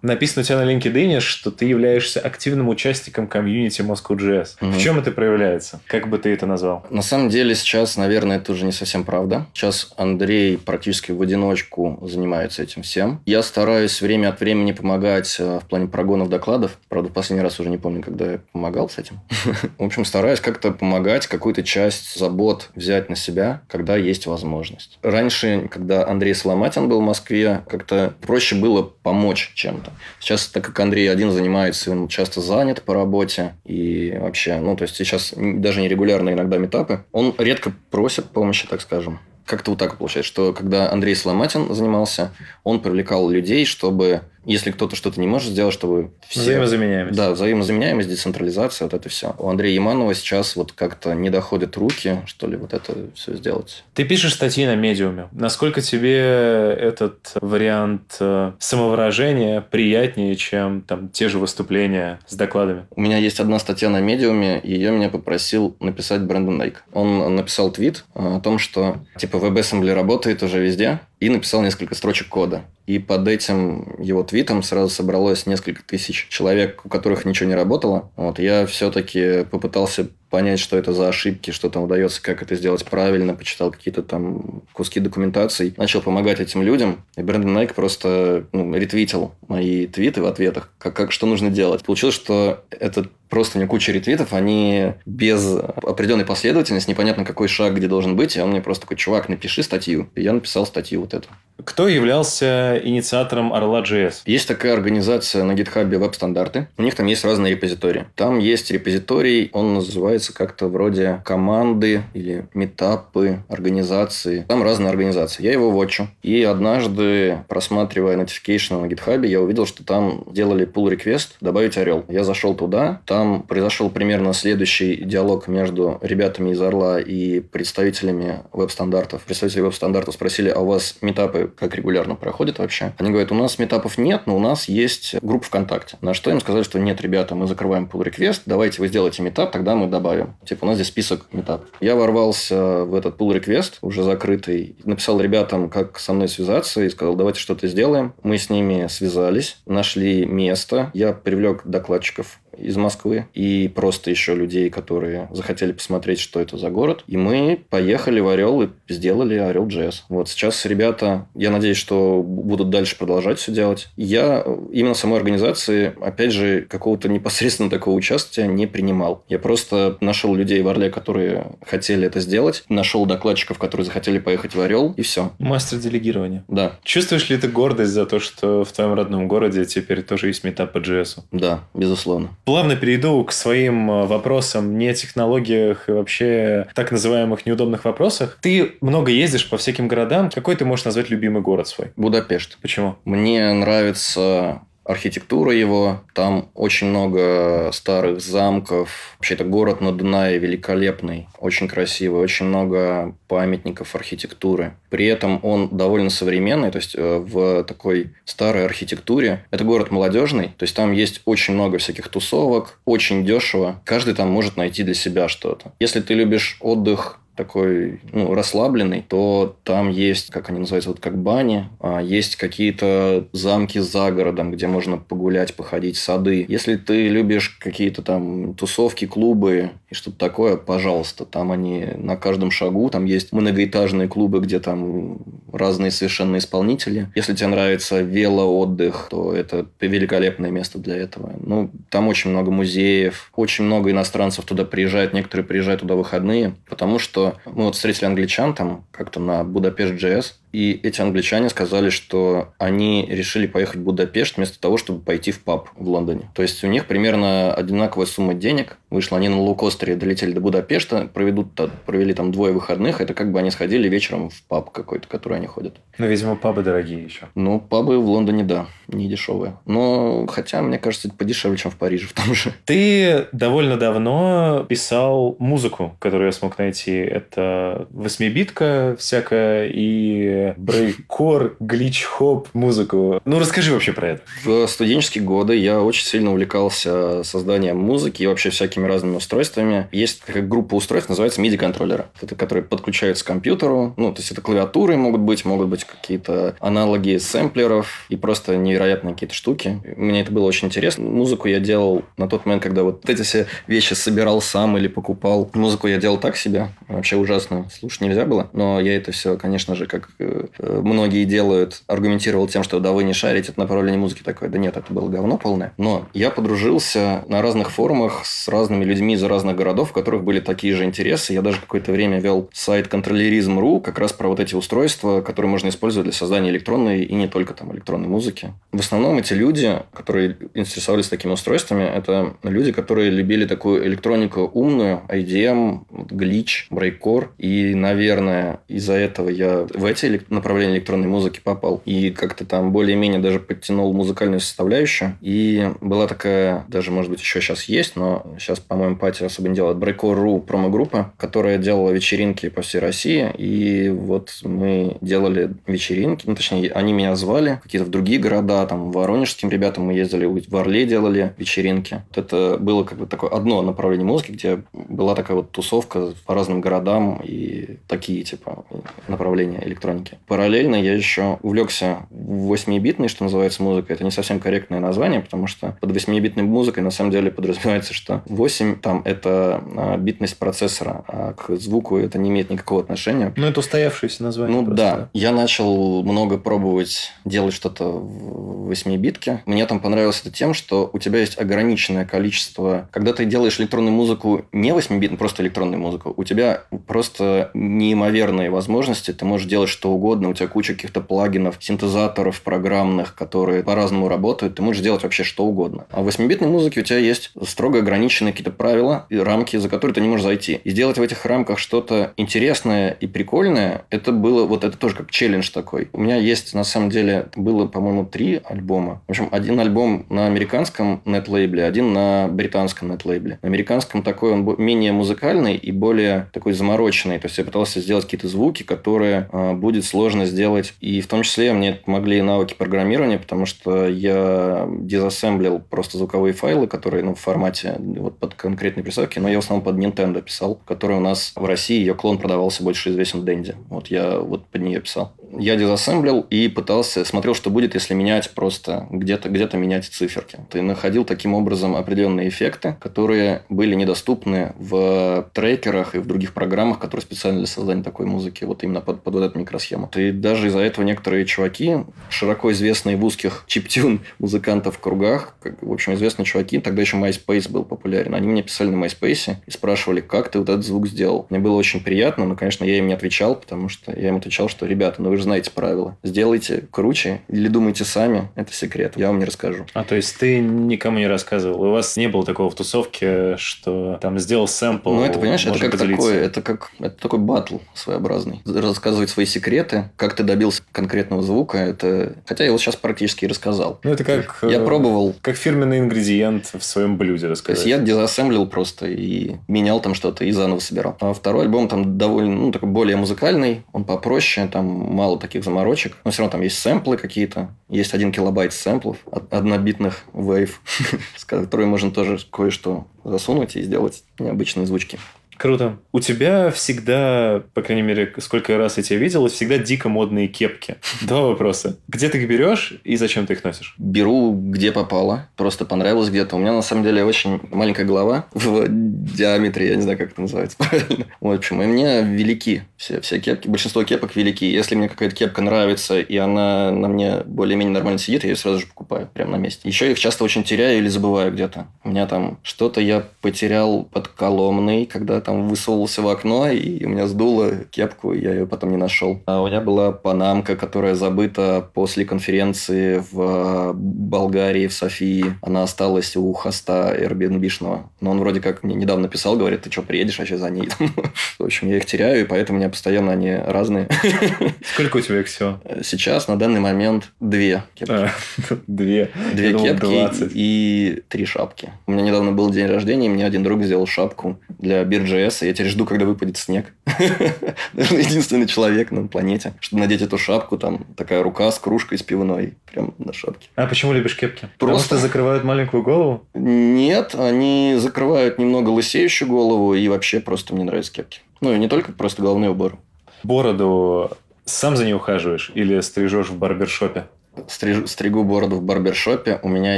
[0.02, 4.50] Написано у тебя на LinkedIn, что ты являешься активным участником комьюнити Moscow.js.
[4.62, 4.72] Мгм.
[4.72, 5.80] В чем это проявляется?
[5.86, 6.86] Как бы ты это назвал?
[6.90, 9.46] На самом деле сейчас, наверное, это уже не совсем правда.
[9.54, 13.22] Сейчас Андрей практически в одиночку занимается этим всем.
[13.26, 16.78] Я стараюсь время от времени помогать э, в плане прогонов докладов.
[16.90, 19.20] Правда, в последний раз уже не помню, когда я помогал с этим.
[19.78, 24.98] В общем, стараюсь как-то помогать, какую-то часть забот взять на себя, когда есть возможность.
[25.02, 25.31] Раньше,
[25.70, 29.92] когда Андрей Соломатин был в Москве, как-то проще было помочь чем-то.
[30.20, 33.56] Сейчас, так как Андрей один занимается, он часто занят по работе.
[33.66, 37.04] И вообще, ну, то есть сейчас даже нерегулярно иногда метапы.
[37.12, 39.20] Он редко просит помощи, так скажем.
[39.46, 42.32] Как-то вот так получается, что когда Андрей Соломатин занимался,
[42.64, 46.42] он привлекал людей, чтобы, если кто-то что-то не может сделать, чтобы все...
[46.42, 47.16] Взаимозаменяемость.
[47.16, 49.36] Да, взаимозаменяемость, децентрализация, вот это все.
[49.38, 53.84] У Андрея Яманова сейчас вот как-то не доходят руки, что ли, вот это все сделать.
[53.94, 55.28] Ты пишешь статьи на медиуме.
[55.32, 62.86] Насколько тебе этот вариант э, самовыражения приятнее, чем там те же выступления с докладами?
[62.96, 66.84] У меня есть одна статья на медиуме, и ее меня попросил написать Брэндон Найк.
[66.94, 71.96] Он написал твит э, о том, что типа WebAssembly работает уже везде, и написал несколько
[71.96, 72.66] строчек кода.
[72.88, 78.12] И под этим его твитом сразу собралось несколько тысяч человек, у которых ничего не работало.
[78.18, 82.84] Вот я все-таки попытался понять, что это за ошибки, что там удается, как это сделать
[82.86, 87.04] правильно, почитал какие-то там куски документаций, начал помогать этим людям.
[87.16, 91.84] И Брэндон Найк просто ну, ретвитил мои твиты в ответах, как, как что нужно делать.
[91.84, 97.88] Получилось, что это просто у куча ретвитов, они без определенной последовательности, непонятно какой шаг где
[97.88, 100.10] должен быть, и он мне просто такой, чувак, напиши статью.
[100.16, 101.30] И я написал статью вот эту.
[101.64, 104.22] Кто являлся инициатором Орла.js?
[104.26, 106.68] Есть такая организация на гитхабе веб-стандарты.
[106.78, 108.06] У них там есть разные репозитории.
[108.16, 114.46] Там есть репозиторий, он называется как-то вроде команды или метапы, организации.
[114.48, 115.44] Там разные организации.
[115.44, 116.08] Я его вотчу.
[116.22, 122.06] И однажды, просматривая notification на гитхабе, я увидел, что там делали pull request добавить орел.
[122.08, 123.02] Я зашел туда.
[123.06, 129.24] Там произошел примерно следующий диалог между ребятами из Орла и представителями веб-стандартов.
[129.24, 132.94] Представители веб-стандартов спросили, а у вас метапы как регулярно проходят вообще?
[132.98, 135.98] Они говорят, у нас метапов нет, но у нас есть группа ВКонтакте.
[136.02, 139.52] На что им сказали, что нет, ребята, мы закрываем pull request, давайте вы сделаете метап,
[139.52, 140.11] тогда мы добавим.
[140.12, 140.36] Добавим.
[140.46, 141.66] Типа, у нас здесь список метап.
[141.80, 146.90] Я ворвался в этот pull request, уже закрытый, написал ребятам, как со мной связаться, и
[146.90, 148.14] сказал, давайте что-то сделаем.
[148.24, 150.92] Мы с ними связались, нашли место.
[150.94, 156.70] Я привлек докладчиков из Москвы и просто еще людей, которые захотели посмотреть, что это за
[156.70, 157.04] город.
[157.08, 160.06] И мы поехали в Орел и сделали Орел Джесс.
[160.10, 163.90] Вот сейчас ребята, я надеюсь, что будут дальше продолжать все делать.
[163.98, 169.24] Я именно самой организации, опять же, какого-то непосредственно такого участия не принимал.
[169.30, 174.56] Я просто нашел людей в Орле, которые хотели это сделать, нашел докладчиков, которые захотели поехать
[174.56, 175.32] в Орел, и все.
[175.40, 176.44] Мастер делегирования.
[176.48, 176.74] Да.
[176.84, 180.74] Чувствуешь ли ты гордость за то, что в твоем родном городе теперь тоже есть метап
[180.74, 181.20] по JS?
[181.32, 182.30] Да, безусловно.
[182.46, 188.38] Плавно перейду к своим э, вопросам не о технологиях и вообще так называемых неудобных вопросах.
[188.42, 190.30] Ты много ездишь по всяким городам.
[190.30, 191.92] Какой ты можешь назвать любимый город свой?
[191.96, 192.58] Будапешт.
[192.62, 192.98] Почему?
[193.06, 196.02] Мне нравится архитектура его.
[196.14, 199.16] Там очень много старых замков.
[199.18, 204.74] Вообще, это город на Дунае великолепный, очень красивый, очень много памятников архитектуры.
[204.90, 209.46] При этом он довольно современный, то есть э, в такой старой архитектуре.
[209.52, 213.82] Это город молодежный, то есть там есть очень много всяких тусовок, очень дешево.
[213.86, 215.72] Каждый там может найти для себя что-то.
[215.80, 221.18] Если ты любишь отдых такой ну, расслабленный, то там есть, как они называются, вот как
[221.18, 226.46] бани, а есть какие-то замки за городом, где можно погулять, походить, сады.
[226.48, 232.52] Если ты любишь какие-то там тусовки, клубы и что-то такое, пожалуйста, там они на каждом
[232.52, 235.20] шагу, там есть многоэтажные клубы, где там
[235.52, 237.10] разные совершенно исполнители.
[237.16, 241.34] Если тебе нравится велоотдых, то это великолепное место для этого.
[241.40, 247.00] Ну, там очень много музеев, очень много иностранцев туда приезжают, некоторые приезжают туда выходные, потому
[247.00, 252.54] что мы вот встретили англичан там как-то на Будапешт JS, и эти англичане сказали, что
[252.58, 256.30] они решили поехать в Будапешт вместо того, чтобы пойти в паб в Лондоне.
[256.34, 258.78] То есть у них примерно одинаковая сумма денег.
[258.90, 261.54] Вышла они на лоукостере, долетели до Будапешта, проведут,
[261.86, 263.00] провели там двое выходных.
[263.00, 265.78] Это как бы они сходили вечером в паб какой-то, который они ходят.
[265.98, 267.30] Ну, видимо, пабы дорогие еще.
[267.36, 269.58] Ну, пабы в Лондоне, да, не дешевые.
[269.66, 272.54] Но, хотя, мне кажется, это подешевле, чем в Париже в том же.
[272.66, 276.98] Ты довольно давно писал музыку, которую я смог найти.
[276.98, 283.22] Это восьмибитка всякая и брейкор, глич-хоп музыку.
[283.26, 284.22] Ну, расскажи вообще про это.
[284.44, 289.88] В студенческие годы я очень сильно увлекался созданием музыки и вообще всякими разными устройствами.
[289.92, 292.06] Есть такая группа устройств, называется MIDI-контроллеры.
[292.22, 293.94] Это которые подключаются к компьютеру.
[293.98, 299.14] Ну, то есть, это клавиатуры могут быть, могут быть какие-то аналоги сэмплеров и просто невероятные
[299.14, 299.82] какие-то штуки.
[299.98, 301.06] Мне это было очень интересно.
[301.10, 305.50] Музыку я делал на тот момент, когда вот эти все вещи собирал сам или покупал.
[305.54, 306.70] Музыку я делал так себе.
[306.88, 307.68] Вообще ужасно.
[307.72, 308.50] Слушать нельзя было.
[308.54, 313.04] Но я это все, конечно же, как э, многие делают, аргументировал тем, что да вы
[313.04, 314.50] не шарите это направление музыки такое.
[314.50, 315.74] Да нет, это было говно полное.
[315.78, 320.40] Но я подружился на разных форумах с разными людьми из разных городов, в которых были
[320.40, 321.34] такие же интересы.
[321.34, 325.70] Я даже какое-то время вел сайт контролеризм.ру как раз про вот эти устройства, которые можно
[325.70, 328.54] использовать для создания электронной и не только там электронной музыки.
[328.72, 335.02] В основном эти люди, которые интересовались такими устройствами, это люди, которые любили такую электронику умную,
[335.10, 337.34] IDM, глич, брейкор.
[337.38, 341.82] И, наверное, из-за этого я в эти направление электронной музыки попал.
[341.86, 345.18] И как-то там более-менее даже подтянул музыкальную составляющую.
[345.22, 349.56] И была такая, даже, может быть, еще сейчас есть, но сейчас, по-моему, пати особо не
[349.56, 353.32] делает, Breakcore.ru промо-группа, которая делала вечеринки по всей России.
[353.38, 358.92] И вот мы делали вечеринки, ну, точнее, они меня звали, какие-то в другие города, там,
[358.92, 362.04] воронежским ребятам мы ездили, в Орле делали вечеринки.
[362.10, 366.34] Вот это было как бы такое одно направление музыки, где была такая вот тусовка по
[366.34, 368.66] разным городам и такие, типа,
[369.08, 370.11] направления электроники.
[370.28, 373.96] Параллельно я еще увлекся 8-битной, что называется, музыкой.
[373.96, 378.22] Это не совсем корректное название, потому что под 8-битной музыкой на самом деле подразумевается, что
[378.26, 383.34] 8 там это а, битность процессора, а к звуку это не имеет никакого отношения.
[383.36, 384.58] Ну, это устоявшееся название.
[384.58, 384.84] Ну, просто.
[384.84, 385.10] да.
[385.14, 389.42] Я начал много пробовать делать что-то в 8-битке.
[389.46, 392.88] Мне там понравилось это тем, что у тебя есть ограниченное количество...
[392.92, 399.12] Когда ты делаешь электронную музыку не 8-битную, просто электронную музыку, у тебя просто неимоверные возможности.
[399.12, 404.08] Ты можешь делать что угодно угодно, у тебя куча каких-то плагинов, синтезаторов программных, которые по-разному
[404.08, 405.86] работают, ты можешь делать вообще что угодно.
[405.92, 409.94] А в 8-битной музыке у тебя есть строго ограниченные какие-то правила и рамки, за которые
[409.94, 410.60] ты не можешь зайти.
[410.64, 415.12] И сделать в этих рамках что-то интересное и прикольное, это было, вот это тоже как
[415.12, 415.90] челлендж такой.
[415.94, 419.02] У меня есть, на самом деле, было, по-моему, три альбома.
[419.08, 423.38] В общем, один альбом на американском нет-лейбле, один на британском нет-лейбле.
[423.44, 427.20] На американском такой он менее музыкальный и более такой замороченный.
[427.20, 430.74] То есть я пытался сделать какие-то звуки, которые э, будет сложно сделать.
[430.80, 436.68] И в том числе мне помогли навыки программирования, потому что я дизассемблил просто звуковые файлы,
[436.68, 440.56] которые ну, в формате вот под конкретные приставки, но я в основном под Nintendo писал,
[440.56, 443.56] который у нас в России, ее клон продавался больше известен Дэнди.
[443.70, 445.14] Вот я вот под нее писал.
[445.38, 450.40] Я дизассемблил и пытался, смотрел, что будет, если менять просто где-то где менять циферки.
[450.50, 456.80] Ты находил таким образом определенные эффекты, которые были недоступны в трекерах и в других программах,
[456.80, 459.90] которые специально для создания такой музыки, вот именно под, под вот эту микросхему.
[459.96, 461.78] И даже из-за этого некоторые чуваки,
[462.10, 467.50] широко известные в узких чиптюн музыкантов кругах, как, в общем, известные чуваки, тогда еще MySpace
[467.50, 471.28] был популярен, они мне писали на MySpace и спрашивали, как ты вот этот звук сделал.
[471.30, 474.50] Мне было очень приятно, но, конечно, я им не отвечал, потому что я им отвечал,
[474.50, 475.98] что, ребята, ну вы же знаете правила.
[476.04, 478.94] Сделайте круче или думайте сами, это секрет.
[478.96, 479.66] Я вам не расскажу.
[479.74, 481.62] А то есть ты никому не рассказывал?
[481.62, 484.94] У вас не было такого в тусовке, что там сделал сэмпл?
[484.94, 485.98] Ну, это, понимаешь, это как поделиться.
[485.98, 488.42] такое, это как это такой батл своеобразный.
[488.46, 492.16] Рассказывать свои секреты, как ты добился конкретного звука, это...
[492.26, 493.80] Хотя я его сейчас практически рассказал.
[493.84, 494.40] Ну, это как...
[494.44, 495.16] Я э, пробовал...
[495.22, 497.64] Как фирменный ингредиент в своем блюде рассказать.
[497.64, 500.98] То есть, я дизассемблил просто и менял там что-то и заново собирал.
[501.00, 505.98] А второй альбом там довольно, ну, такой более музыкальный, он попроще, там мало таких заморочек,
[506.04, 508.98] но все равно там есть сэмплы какие-то, есть один килобайт сэмплов,
[509.30, 510.62] однобитных вейв,
[511.16, 515.00] с которой можно тоже кое-что засунуть и сделать необычные звучки.
[515.42, 515.80] Круто.
[515.92, 520.76] У тебя всегда, по крайней мере, сколько раз я тебя видел, всегда дико модные кепки.
[521.02, 521.80] Два вопроса.
[521.88, 523.74] Где ты их берешь и зачем ты их носишь?
[523.80, 525.30] Беру, где попало.
[525.36, 526.36] Просто понравилось где-то.
[526.36, 529.70] У меня, на самом деле, очень маленькая голова в диаметре.
[529.70, 531.08] Я не знаю, как это называется правильно.
[531.20, 531.64] Вот почему.
[531.64, 533.48] И мне велики все, все кепки.
[533.48, 534.46] Большинство кепок велики.
[534.46, 538.60] Если мне какая-то кепка нравится, и она на мне более-менее нормально сидит, я ее сразу
[538.60, 539.68] же покупаю прямо на месте.
[539.68, 541.66] Еще их часто очень теряю или забываю где-то.
[541.84, 546.84] У меня там что-то я потерял под Коломной, когда там там высовывался в окно, и
[546.86, 549.22] у меня сдуло кепку, и я ее потом не нашел.
[549.26, 555.38] А у меня была панамка, которая забыта после конференции в Болгарии, в Софии.
[555.42, 557.90] Она осталась у хоста Airbnb-шного.
[558.02, 560.70] Но он вроде как мне недавно писал, говорит, ты что, приедешь вообще за ней?
[561.40, 563.88] В общем, я их теряю, и поэтому у меня постоянно они разные.
[564.74, 565.62] Сколько у тебя их всего?
[565.82, 567.92] Сейчас, на данный момент, две кепки.
[567.94, 568.12] А,
[568.68, 569.12] две?
[569.34, 571.72] Две кепки и три шапки.
[571.88, 575.44] У меня недавно был день рождения, и мне один друг сделал шапку для биржи МЧС,
[575.44, 576.74] и я теперь жду, когда выпадет снег.
[577.74, 582.04] Наверное, единственный человек на планете, чтобы надеть эту шапку, там такая рука с кружкой с
[582.04, 583.50] пивной, прям на шапке.
[583.56, 584.50] А почему любишь кепки?
[584.58, 586.26] Просто закрывают маленькую голову?
[586.34, 591.22] Нет, они закрывают немного лысеющую голову, и вообще просто мне нравятся кепки.
[591.42, 592.78] Ну, и не только просто головной убор.
[593.24, 594.12] Бороду
[594.46, 597.06] сам за ней ухаживаешь или стрижешь в барбершопе?
[597.48, 599.40] Стриж, стригу бороду в барбершопе.
[599.44, 599.78] У меня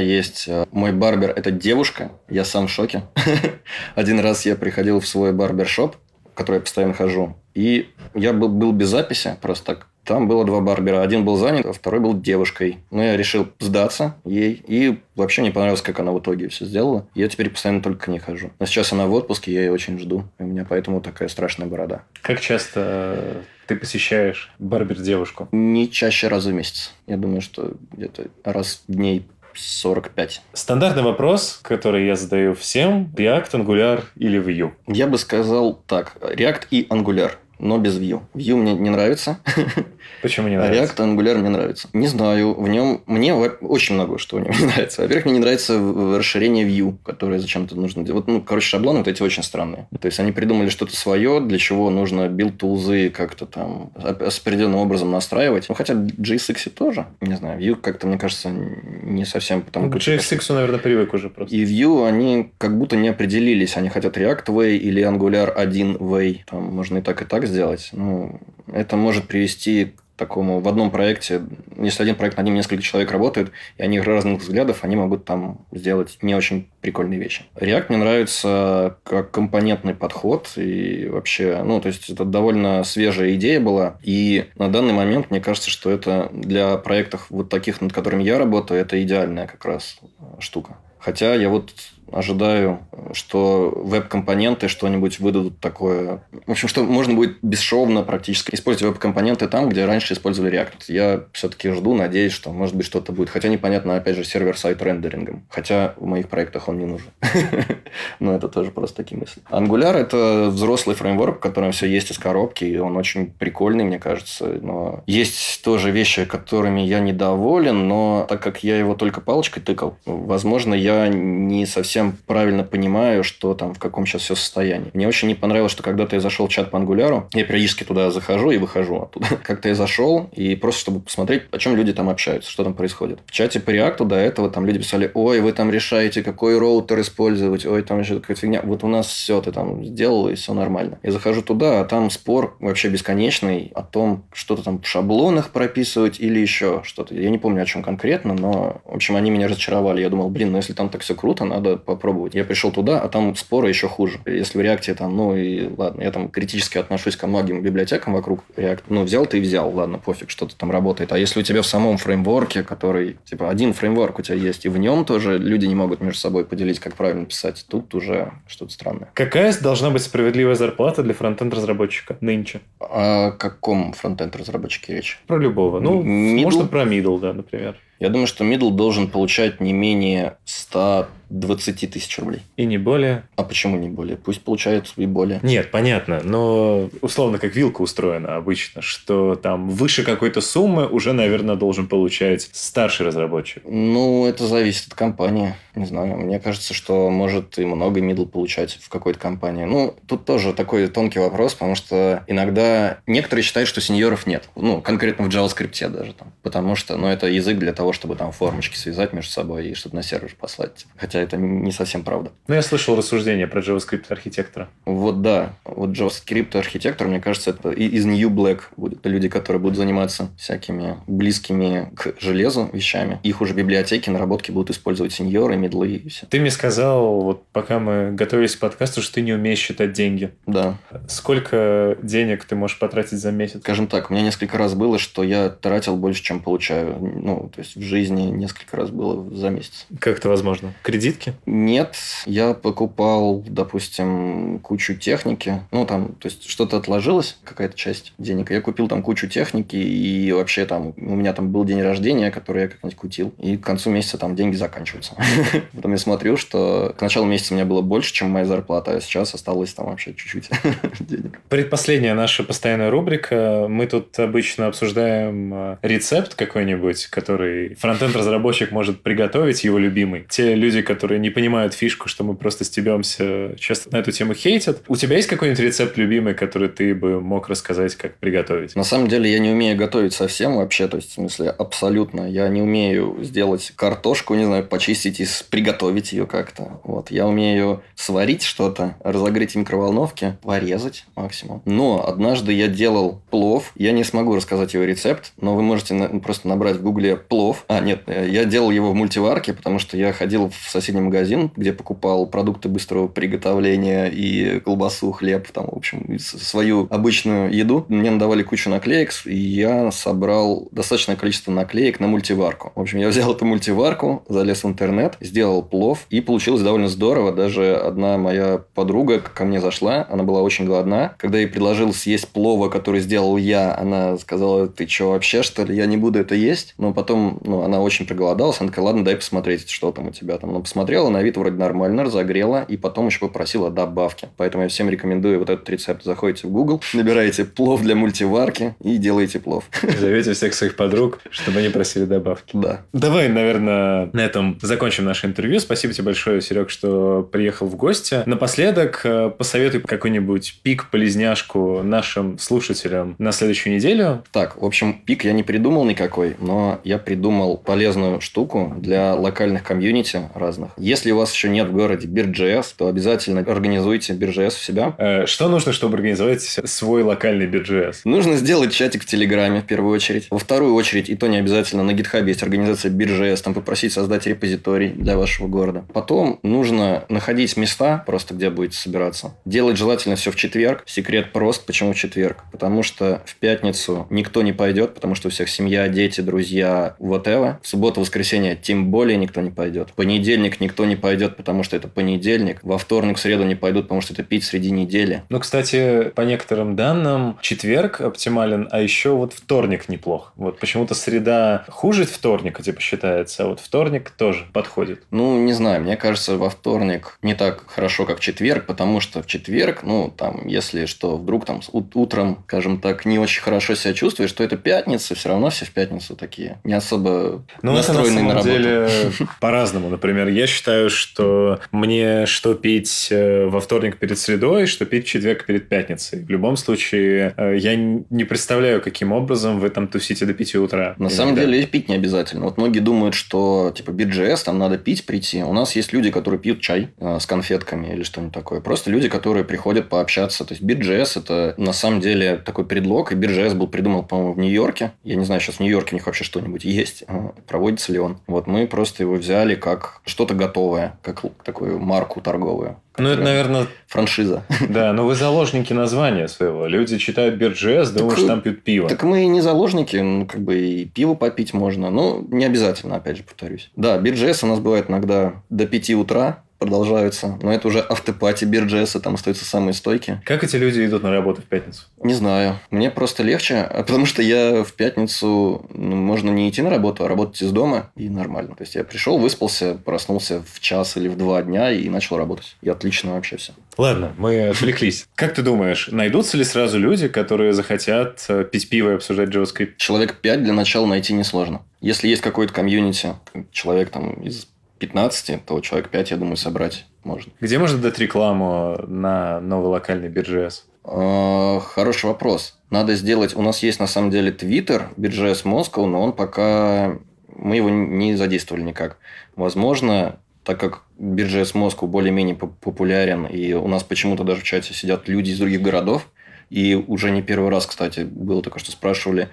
[0.00, 0.48] есть...
[0.48, 2.10] Э, мой барбер– это девушка.
[2.28, 3.04] Я сам в шоке.
[3.94, 5.96] Один раз я приходил в свой барбершоп,
[6.32, 7.36] в который я постоянно хожу.
[7.54, 11.02] И я был, был без записи, просто так там было два барбера.
[11.02, 12.78] Один был занят, а второй был девушкой.
[12.90, 14.62] Но я решил сдаться ей.
[14.66, 17.08] И вообще мне понравилось, как она в итоге все сделала.
[17.14, 18.50] Я теперь постоянно только к ней хожу.
[18.58, 20.24] Но сейчас она в отпуске, я ее очень жду.
[20.38, 22.02] И у меня поэтому такая страшная борода.
[22.20, 22.80] Как часто
[23.16, 25.48] э, ты посещаешь барбер-девушку?
[25.52, 26.92] Не чаще раза в месяц.
[27.06, 30.42] Я думаю, что где-то раз в дней 45.
[30.52, 33.12] Стандартный вопрос, который я задаю всем.
[33.16, 34.72] React, Angular или Vue?
[34.86, 36.16] Я бы сказал так.
[36.20, 38.20] React и Angular но без Vue.
[38.34, 39.38] Vue мне не нравится.
[40.22, 40.94] Почему не нравится?
[40.94, 41.88] React Angular мне нравится.
[41.92, 43.02] Не знаю, в нем...
[43.06, 45.02] Мне очень много что в нем не нравится.
[45.02, 45.78] Во-первых, мне не нравится
[46.16, 48.26] расширение Vue, которое зачем-то нужно делать.
[48.26, 49.86] Вот, ну, короче, шаблоны вот эти очень странные.
[50.00, 54.80] То есть, они придумали что-то свое, для чего нужно build тулзы как-то там с определенным
[54.80, 55.66] образом настраивать.
[55.68, 57.06] Ну, хотя JSX тоже.
[57.20, 59.86] Не знаю, Vue как-то, мне кажется, не совсем потому...
[59.86, 61.54] Ну, к JSX, наверное, привык уже просто.
[61.54, 63.76] И Vue, они как будто не определились.
[63.76, 66.40] Они хотят React Way или Angular 1 Way.
[66.46, 67.90] Там можно и так, и так сделать.
[67.92, 68.40] Ну,
[68.72, 71.42] это может привести к такому в одном проекте,
[71.76, 75.66] если один проект над ним несколько человек работает, и они разных взглядов, они могут там
[75.72, 77.44] сделать не очень прикольные вещи.
[77.56, 83.60] React мне нравится как компонентный подход, и вообще, ну, то есть, это довольно свежая идея
[83.60, 88.22] была, и на данный момент мне кажется, что это для проектов вот таких, над которыми
[88.22, 89.98] я работаю, это идеальная как раз
[90.38, 90.76] штука.
[91.00, 91.72] Хотя я вот
[92.14, 92.80] ожидаю,
[93.12, 96.22] что веб-компоненты что-нибудь выдадут такое.
[96.46, 100.84] В общем, что можно будет бесшовно практически использовать веб-компоненты там, где раньше использовали React.
[100.88, 103.30] Я все-таки жду, надеюсь, что может быть что-то будет.
[103.30, 105.44] Хотя непонятно, опять же, сервер-сайт рендерингом.
[105.48, 107.08] Хотя в моих проектах он не нужен.
[108.20, 109.42] Но это тоже просто такие мысли.
[109.50, 113.98] Angular– это взрослый фреймворк, в котором все есть из коробки, и он очень прикольный, мне
[113.98, 114.58] кажется.
[114.62, 119.96] Но есть тоже вещи, которыми я недоволен, но так как я его только палочкой тыкал,
[120.04, 124.90] возможно, я не совсем совсем правильно понимаю, что там, в каком сейчас все состоянии.
[124.94, 128.10] Мне очень не понравилось, что когда-то я зашел в чат по ангуляру, я периодически туда
[128.10, 129.26] захожу и выхожу оттуда.
[129.42, 133.20] Как-то я зашел, и просто чтобы посмотреть, о чем люди там общаются, что там происходит.
[133.26, 137.00] В чате по реакту до этого там люди писали, ой, вы там решаете, какой роутер
[137.00, 138.60] использовать, ой, там еще какая-то фигня.
[138.62, 140.98] Вот у нас все ты там сделал, и все нормально.
[141.02, 146.20] Я захожу туда, а там спор вообще бесконечный о том, что-то там в шаблонах прописывать
[146.20, 147.14] или еще что-то.
[147.14, 150.00] Я не помню, о чем конкретно, но, в общем, они меня разочаровали.
[150.00, 152.34] Я думал, блин, ну если там так все круто, надо попробовать.
[152.34, 154.20] Я пришел туда, а там споры еще хуже.
[154.26, 158.44] Если в реакте там, ну и ладно, я там критически отношусь ко многим библиотекам вокруг
[158.56, 158.82] React.
[158.88, 161.12] Ну, взял ты и взял, ладно, пофиг, что-то там работает.
[161.12, 164.68] А если у тебя в самом фреймворке, который, типа, один фреймворк у тебя есть, и
[164.68, 168.72] в нем тоже люди не могут между собой поделить, как правильно писать, тут уже что-то
[168.72, 169.08] странное.
[169.14, 172.60] Какая должна быть справедливая зарплата для фронтенд-разработчика нынче?
[172.80, 175.20] О каком фронтенд-разработчике речь?
[175.26, 175.80] Про любого.
[175.80, 176.42] Ну, Middle?
[176.42, 177.76] можно про middle, да, например.
[178.00, 182.42] Я думаю, что middle должен получать не менее 100 20 тысяч рублей.
[182.56, 183.24] И не более.
[183.36, 184.16] А почему не более?
[184.16, 185.40] Пусть получают и более.
[185.42, 191.56] Нет, понятно, но условно как вилка устроена обычно, что там выше какой-то суммы уже, наверное,
[191.56, 193.62] должен получать старший разработчик.
[193.66, 195.54] Ну, это зависит от компании.
[195.74, 199.64] Не знаю, мне кажется, что может и много мидл получать в какой-то компании.
[199.64, 204.48] Ну, тут тоже такой тонкий вопрос, потому что иногда некоторые считают, что сеньоров нет.
[204.54, 206.32] Ну, конкретно в JavaScript даже там.
[206.42, 209.96] Потому что, ну, это язык для того, чтобы там формочки связать между собой и чтобы
[209.96, 210.86] на сервер послать.
[210.96, 212.32] Хотя это не совсем правда.
[212.46, 214.68] Ну, я слышал рассуждение про JavaScript архитектора.
[214.84, 215.54] Вот да.
[215.64, 220.96] Вот JavaScript архитектор, мне кажется, это из New Black будут люди, которые будут заниматься всякими
[221.06, 223.20] близкими к железу вещами.
[223.22, 226.26] Их уже библиотеки, наработки будут использовать сеньоры, медлы и все.
[226.26, 230.32] Ты мне сказал, вот пока мы готовились к подкасту, что ты не умеешь считать деньги.
[230.46, 230.78] Да.
[231.08, 233.60] Сколько денег ты можешь потратить за месяц?
[233.60, 236.98] Скажем так, у меня несколько раз было, что я тратил больше, чем получаю.
[237.00, 239.86] Ну, то есть в жизни несколько раз было за месяц.
[239.98, 240.72] Как это возможно?
[241.04, 241.34] Кредитки?
[241.44, 245.60] Нет, я покупал, допустим, кучу техники.
[245.70, 248.50] Ну, там, то есть что-то отложилось, какая-то часть денег.
[248.50, 252.62] Я купил там кучу техники, и вообще там у меня там был день рождения, который
[252.62, 253.34] я как-нибудь кутил.
[253.38, 255.14] И к концу месяца там деньги заканчиваются.
[255.74, 259.00] Потом я смотрю, что к началу месяца у меня было больше, чем моя зарплата, а
[259.02, 260.48] сейчас осталось там вообще чуть-чуть
[261.00, 261.38] денег.
[261.50, 263.66] Предпоследняя наша постоянная рубрика.
[263.68, 270.24] Мы тут обычно обсуждаем э, рецепт какой-нибудь, который фронтенд-разработчик может приготовить, его любимый.
[270.30, 274.82] Те люди, которые не понимают фишку, что мы просто стебемся, часто на эту тему хейтят.
[274.88, 278.74] У тебя есть какой-нибудь рецепт любимый, который ты бы мог рассказать, как приготовить?
[278.76, 282.30] На самом деле я не умею готовить совсем вообще, то есть в смысле абсолютно.
[282.30, 286.80] Я не умею сделать картошку, не знаю, почистить и приготовить ее как-то.
[286.84, 287.10] Вот.
[287.10, 291.62] Я умею сварить что-то, разогреть в микроволновке, порезать максимум.
[291.64, 293.72] Но однажды я делал плов.
[293.76, 297.64] Я не смогу рассказать его рецепт, но вы можете на- просто набрать в гугле плов.
[297.68, 301.72] А, нет, я делал его в мультиварке, потому что я ходил в соседний магазин, где
[301.72, 307.86] покупал продукты быстрого приготовления и колбасу, хлеб, там, в общем, свою обычную еду.
[307.88, 312.72] Мне надавали кучу наклеек, и я собрал достаточное количество наклеек на мультиварку.
[312.74, 317.32] В общем, я взял эту мультиварку, залез в интернет, сделал плов, и получилось довольно здорово.
[317.32, 321.14] Даже одна моя подруга ко мне зашла, она была очень голодна.
[321.18, 325.74] Когда ей предложил съесть плова, который сделал я, она сказала, ты что, вообще, что ли?
[325.74, 326.74] Я не буду это есть.
[326.76, 330.36] Но потом, ну, она очень проголодалась, она такая, ладно, дай посмотреть, что там у тебя
[330.36, 330.50] там.
[330.50, 334.26] Она посмотрела, на вид вроде нормально, разогрела, и потом еще попросила добавки.
[334.36, 336.02] Поэтому я всем рекомендую вот этот рецепт.
[336.02, 339.66] Заходите в Google, набираете плов для мультиварки и делаете плов.
[340.00, 342.50] Зовете всех своих подруг, чтобы они просили добавки.
[342.54, 342.80] Да.
[342.92, 345.60] Давай, наверное, на этом закончим наше интервью.
[345.60, 348.24] Спасибо тебе большое, Серег, что приехал в гости.
[348.26, 354.24] Напоследок э, посоветуй какой-нибудь пик, полезняшку нашим слушателям на следующую неделю.
[354.32, 359.62] Так, в общем, пик я не придумал никакой, но я придумал полезную штуку для локальных
[359.62, 360.63] комьюнити разных.
[360.76, 364.94] Если у вас еще нет в городе Бирджес, то обязательно организуйте Бирджес у себя.
[364.98, 367.98] Э, Что нужно, чтобы организовать свой локальный BGS?
[368.04, 370.26] Нужно сделать чатик в Телеграме в первую очередь.
[370.30, 374.26] Во вторую очередь, и то не обязательно, на GitHub есть организация Биржес, там попросить создать
[374.26, 375.84] репозиторий для вашего города.
[375.92, 379.34] Потом нужно находить места, просто где будете собираться.
[379.44, 380.82] Делать желательно все в четверг.
[380.86, 381.66] Секрет прост.
[381.66, 382.44] Почему в четверг?
[382.52, 387.56] Потому что в пятницу никто не пойдет, потому что у всех семья, дети, друзья, whatever.
[387.62, 389.90] В субботу, воскресенье тем более никто не пойдет.
[389.90, 392.60] В понедельник никто не пойдет, потому что это понедельник.
[392.62, 395.22] Во вторник, в среду не пойдут, потому что это пить среди недели.
[395.28, 400.32] Ну, кстати, по некоторым данным, четверг оптимален, а еще вот вторник неплох.
[400.36, 405.02] Вот почему-то среда хуже вторника, типа, считается, а вот вторник тоже подходит.
[405.10, 409.26] Ну, не знаю, мне кажется, во вторник не так хорошо, как четверг, потому что в
[409.26, 414.32] четверг, ну, там, если что, вдруг там утром, скажем так, не очень хорошо себя чувствуешь,
[414.32, 416.58] то это пятница, все равно все в пятницу такие.
[416.64, 418.50] Не особо ну, настроенный это на, самом на работу.
[418.50, 419.88] деле по-разному.
[419.88, 425.46] Например, я считаю, что мне что пить э, во вторник перед средой, что пить четверг
[425.46, 426.24] перед пятницей.
[426.24, 430.94] В любом случае, э, я не представляю, каким образом вы там тусите до 5 утра.
[430.98, 431.16] На Иногда.
[431.16, 432.44] самом деле пить не обязательно.
[432.44, 435.42] Вот многие думают, что типа BGS, там надо пить, прийти.
[435.42, 438.60] У нас есть люди, которые пьют чай э, с конфетками или что-нибудь такое.
[438.60, 440.44] Просто люди, которые приходят пообщаться.
[440.44, 443.12] То есть BGS это на самом деле такой предлог.
[443.12, 444.92] И BGS был придуман, по-моему, в Нью-Йорке.
[445.02, 447.04] Я не знаю, сейчас в Нью-Йорке у них вообще что-нибудь есть.
[447.46, 448.18] Проводится ли он.
[448.26, 452.76] Вот мы просто его взяли как что-то готовое, как такую марку торговую.
[452.96, 454.44] Ну, это, наверное, Франшиза.
[454.68, 456.66] да, но вы заложники названия своего.
[456.66, 458.88] Люди читают BirJS, думают, что там пьют пиво.
[458.88, 462.96] Так мы и не заложники, ну, как бы и пиво попить можно, но не обязательно,
[462.96, 463.70] опять же, повторюсь.
[463.74, 468.98] Да, BirJS у нас бывает иногда до 5 утра продолжаются, но это уже автопати BirJS,
[469.00, 470.22] там остаются самые стойкие.
[470.24, 471.82] Как эти люди идут на работу в пятницу?
[472.02, 476.70] Не знаю, мне просто легче, потому что я в пятницу, ну, можно не идти на
[476.70, 478.54] работу, а работать из дома, и нормально.
[478.56, 482.56] То есть, я пришел, выспался, проснулся в час или в два дня и начал работать.
[482.62, 483.52] И отлично вообще все.
[483.76, 485.06] Ладно, мы отвлеклись.
[485.14, 489.74] Как ты думаешь, найдутся ли сразу люди, которые захотят э, пить пиво и обсуждать JavaScript?
[489.76, 491.60] Человек 5 для начала найти несложно.
[491.80, 493.14] Если есть какой-то комьюнити,
[493.52, 494.46] человек там из
[494.86, 497.32] 15, то человек 5, я думаю, собрать можно.
[497.40, 500.62] Где можно дать рекламу на новый локальный BirJS?
[500.84, 502.58] А, Хороший вопрос.
[502.70, 503.34] Надо сделать...
[503.34, 506.98] У нас есть, на самом деле, Twitter, BirJS Moscow, но он пока...
[507.36, 508.98] Мы его не задействовали никак.
[509.36, 514.74] Возможно, так как BirJS Moscow более-менее поп- популярен, и у нас почему-то даже в чате
[514.74, 516.08] сидят люди из других городов,
[516.50, 519.28] и уже не первый раз, кстати, было такое, что спрашивали,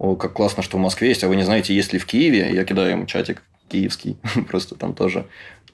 [0.00, 2.50] о, как классно, что в Москве есть, а вы не знаете, есть ли в Киеве?
[2.54, 4.16] Я кидаю ему чатик киевский,
[4.48, 5.26] просто там тоже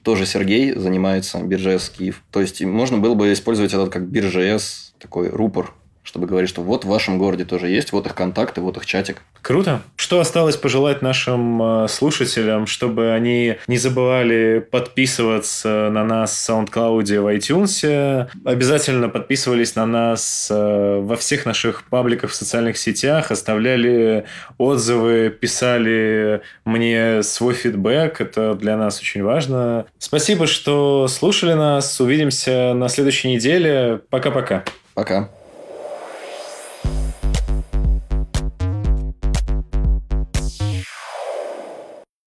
[0.03, 2.23] тоже Сергей занимается BirJS Киев.
[2.31, 5.73] То есть, можно было бы использовать этот как BirJS такой рупор,
[6.07, 9.21] чтобы говорить, что вот в вашем городе тоже есть, вот их контакты, вот их чатик.
[9.41, 9.81] Круто.
[9.97, 17.19] Что осталось пожелать нашим э, слушателям, чтобы они не забывали подписываться на нас в SoundCloud,
[17.19, 24.23] в iTunes, обязательно подписывались на нас э, во всех наших пабликах в социальных сетях, оставляли
[24.57, 29.87] отзывы, писали мне свой фидбэк, это для нас очень важно.
[29.99, 33.99] Спасибо, что слушали нас, увидимся на следующей неделе.
[34.09, 34.63] Пока-пока.
[34.93, 35.29] Пока.